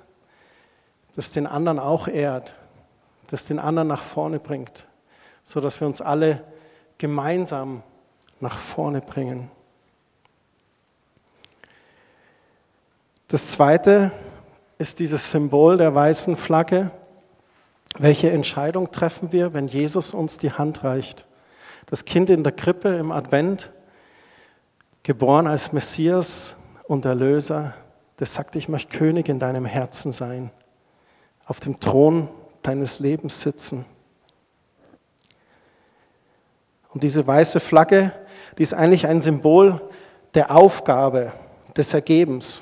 das 1.15 1.31
den 1.31 1.47
anderen 1.47 1.79
auch 1.79 2.09
ehrt, 2.09 2.53
das 3.29 3.45
den 3.45 3.59
anderen 3.59 3.87
nach 3.87 4.03
vorne 4.03 4.39
bringt, 4.39 4.87
sodass 5.45 5.79
wir 5.79 5.87
uns 5.87 6.01
alle 6.01 6.43
gemeinsam 6.97 7.81
nach 8.41 8.57
vorne 8.57 8.99
bringen. 8.99 9.49
Das 13.33 13.47
zweite 13.47 14.11
ist 14.77 14.99
dieses 14.99 15.31
Symbol 15.31 15.77
der 15.77 15.95
weißen 15.95 16.37
Flagge. 16.37 16.91
Welche 17.97 18.29
Entscheidung 18.29 18.91
treffen 18.91 19.31
wir, 19.31 19.55
wenn 19.55 19.67
Jesus 19.67 20.13
uns 20.13 20.37
die 20.37 20.51
Hand 20.51 20.83
reicht? 20.83 21.25
Das 21.87 22.05
Kind 22.05 22.29
in 22.29 22.43
der 22.43 22.51
Krippe 22.51 22.89
im 22.89 23.11
Advent, 23.11 23.71
geboren 25.01 25.47
als 25.47 25.73
Messias 25.73 26.55
und 26.87 27.05
Erlöser, 27.05 27.73
das 28.17 28.35
sagt, 28.35 28.55
ich 28.55 28.69
möchte 28.69 28.95
König 28.95 29.27
in 29.29 29.39
deinem 29.39 29.65
Herzen 29.65 30.11
sein, 30.11 30.51
auf 31.47 31.59
dem 31.59 31.79
Thron 31.79 32.27
deines 32.61 32.99
Lebens 32.99 33.41
sitzen. 33.41 33.85
Und 36.89 37.01
diese 37.01 37.25
weiße 37.25 37.59
Flagge, 37.59 38.11
die 38.59 38.61
ist 38.61 38.75
eigentlich 38.75 39.07
ein 39.07 39.21
Symbol 39.21 39.81
der 40.35 40.55
Aufgabe, 40.55 41.33
des 41.75 41.95
Ergebens. 41.95 42.61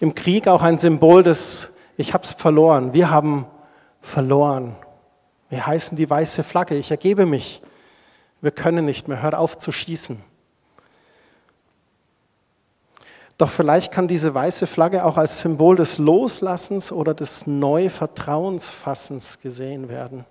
Im 0.00 0.14
Krieg 0.14 0.48
auch 0.48 0.62
ein 0.62 0.78
Symbol 0.78 1.22
des, 1.22 1.70
ich 1.96 2.14
habe 2.14 2.24
es 2.24 2.32
verloren, 2.32 2.92
wir 2.92 3.10
haben 3.10 3.46
verloren. 4.00 4.76
Wir 5.48 5.66
heißen 5.66 5.96
die 5.96 6.08
weiße 6.08 6.42
Flagge, 6.42 6.76
ich 6.76 6.90
ergebe 6.90 7.26
mich. 7.26 7.62
Wir 8.40 8.50
können 8.50 8.84
nicht 8.84 9.08
mehr, 9.08 9.22
hört 9.22 9.34
auf 9.34 9.56
zu 9.56 9.72
schießen. 9.72 10.22
Doch 13.38 13.50
vielleicht 13.50 13.90
kann 13.92 14.06
diese 14.06 14.32
weiße 14.32 14.66
Flagge 14.66 15.04
auch 15.04 15.16
als 15.16 15.40
Symbol 15.40 15.76
des 15.76 15.98
Loslassens 15.98 16.92
oder 16.92 17.14
des 17.14 17.46
Neuvertrauensfassens 17.46 19.40
gesehen 19.40 19.88
werden. 19.88 20.24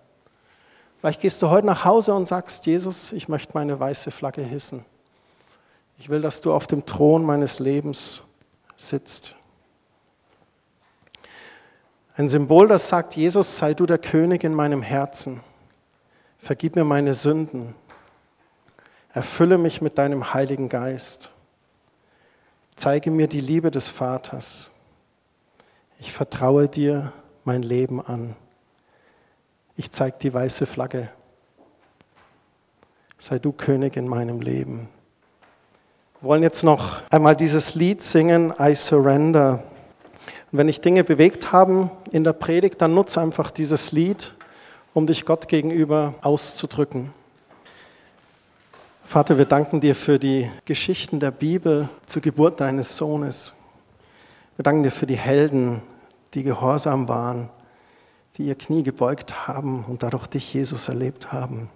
Vielleicht 0.99 1.19
gehst 1.19 1.41
du 1.41 1.49
heute 1.49 1.67
nach 1.67 1.84
Hause 1.84 2.13
und 2.13 2.28
sagst, 2.28 2.65
Jesus, 2.65 3.12
ich 3.12 3.28
möchte 3.28 3.52
meine 3.56 3.78
weiße 3.78 4.10
Flagge 4.10 4.41
hissen. 4.41 4.86
Ich 5.99 6.08
will, 6.08 6.21
dass 6.21 6.39
du 6.39 6.54
auf 6.54 6.65
dem 6.65 6.86
Thron 6.86 7.26
meines 7.26 7.60
Lebens 7.60 8.23
sitzt. 8.78 9.36
Ein 12.15 12.30
Symbol, 12.30 12.67
das 12.67 12.89
sagt, 12.89 13.15
Jesus, 13.15 13.58
sei 13.58 13.73
du 13.73 13.88
der 13.88 13.97
König 13.97 14.43
in 14.43 14.54
meinem 14.54 14.84
Herzen. 14.84 15.41
Vergib 16.38 16.76
mir 16.76 16.84
meine 16.84 17.15
Sünden. 17.15 17.73
Erfülle 19.13 19.58
mich 19.58 19.82
mit 19.82 19.97
deinem 19.97 20.34
Heiligen 20.34 20.69
Geist. 20.69 21.32
Zeige 22.76 23.10
mir 23.10 23.28
die 23.28 23.39
Liebe 23.39 23.71
des 23.71 23.89
Vaters. 23.89 24.69
Ich 25.99 26.12
vertraue 26.12 26.67
dir 26.67 27.13
mein 27.45 27.63
Leben 27.63 28.06
an. 28.06 28.36
Ich 29.76 29.91
zeige 29.91 30.17
die 30.19 30.34
weiße 30.34 30.67
Flagge. 30.67 31.10
Sei 33.17 33.39
du 33.39 33.52
König 33.52 33.95
in 33.95 34.08
meinem 34.08 34.41
Leben. 34.41 34.89
Wir 36.21 36.30
wollen 36.30 36.43
jetzt 36.43 36.63
noch 36.63 37.02
einmal 37.10 37.36
dieses 37.36 37.73
Lied 37.73 38.04
singen, 38.04 38.54
I 38.60 38.76
Surrender. 38.76 39.63
Und 40.53 40.59
wenn 40.59 40.67
dich 40.67 40.81
Dinge 40.81 41.03
bewegt 41.03 41.51
haben 41.51 41.89
in 42.11 42.23
der 42.23 42.33
Predigt, 42.33 42.79
dann 42.79 42.93
nutze 42.93 43.19
einfach 43.19 43.49
dieses 43.49 43.91
Lied, 43.91 44.35
um 44.93 45.07
dich 45.07 45.25
Gott 45.25 45.47
gegenüber 45.47 46.13
auszudrücken. 46.21 47.11
Vater, 49.03 49.39
wir 49.39 49.45
danken 49.45 49.81
dir 49.81 49.95
für 49.95 50.19
die 50.19 50.51
Geschichten 50.65 51.19
der 51.19 51.31
Bibel 51.31 51.89
zur 52.05 52.21
Geburt 52.21 52.61
deines 52.61 52.95
Sohnes. 52.95 53.53
Wir 54.55 54.61
danken 54.61 54.83
dir 54.83 54.91
für 54.91 55.07
die 55.07 55.17
Helden, 55.17 55.81
die 56.35 56.43
gehorsam 56.43 57.07
waren, 57.07 57.49
die 58.37 58.43
ihr 58.43 58.55
Knie 58.55 58.83
gebeugt 58.83 59.47
haben 59.47 59.83
und 59.85 60.03
dadurch 60.03 60.27
dich, 60.27 60.53
Jesus, 60.53 60.87
erlebt 60.87 61.31
haben. 61.31 61.67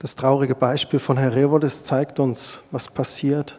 Das 0.00 0.14
traurige 0.14 0.54
Beispiel 0.54 0.98
von 0.98 1.16
Herodes 1.16 1.82
zeigt 1.82 2.20
uns, 2.20 2.62
was 2.72 2.88
passiert, 2.88 3.58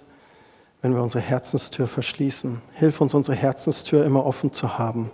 wenn 0.81 0.93
wir 0.93 1.03
unsere 1.03 1.23
Herzenstür 1.23 1.87
verschließen. 1.87 2.61
Hilf 2.73 3.01
uns, 3.01 3.13
unsere 3.13 3.37
Herzenstür 3.37 4.05
immer 4.05 4.25
offen 4.25 4.53
zu 4.53 4.77
haben. 4.77 5.11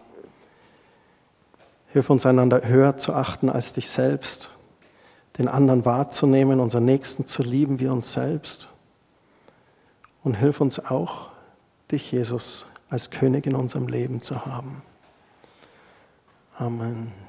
Hilf 1.87 2.09
uns, 2.09 2.25
einander 2.25 2.67
höher 2.67 2.97
zu 2.97 3.13
achten 3.13 3.49
als 3.49 3.73
dich 3.73 3.89
selbst 3.89 4.51
den 5.37 5.47
anderen 5.47 5.85
wahrzunehmen, 5.85 6.59
unseren 6.59 6.85
Nächsten 6.85 7.25
zu 7.25 7.43
lieben 7.43 7.79
wie 7.79 7.87
uns 7.87 8.13
selbst. 8.13 8.69
Und 10.23 10.35
hilf 10.35 10.61
uns 10.61 10.79
auch, 10.79 11.29
dich, 11.91 12.11
Jesus, 12.11 12.65
als 12.89 13.09
König 13.11 13.45
in 13.45 13.55
unserem 13.55 13.87
Leben 13.87 14.21
zu 14.21 14.45
haben. 14.45 14.81
Amen. 16.57 17.24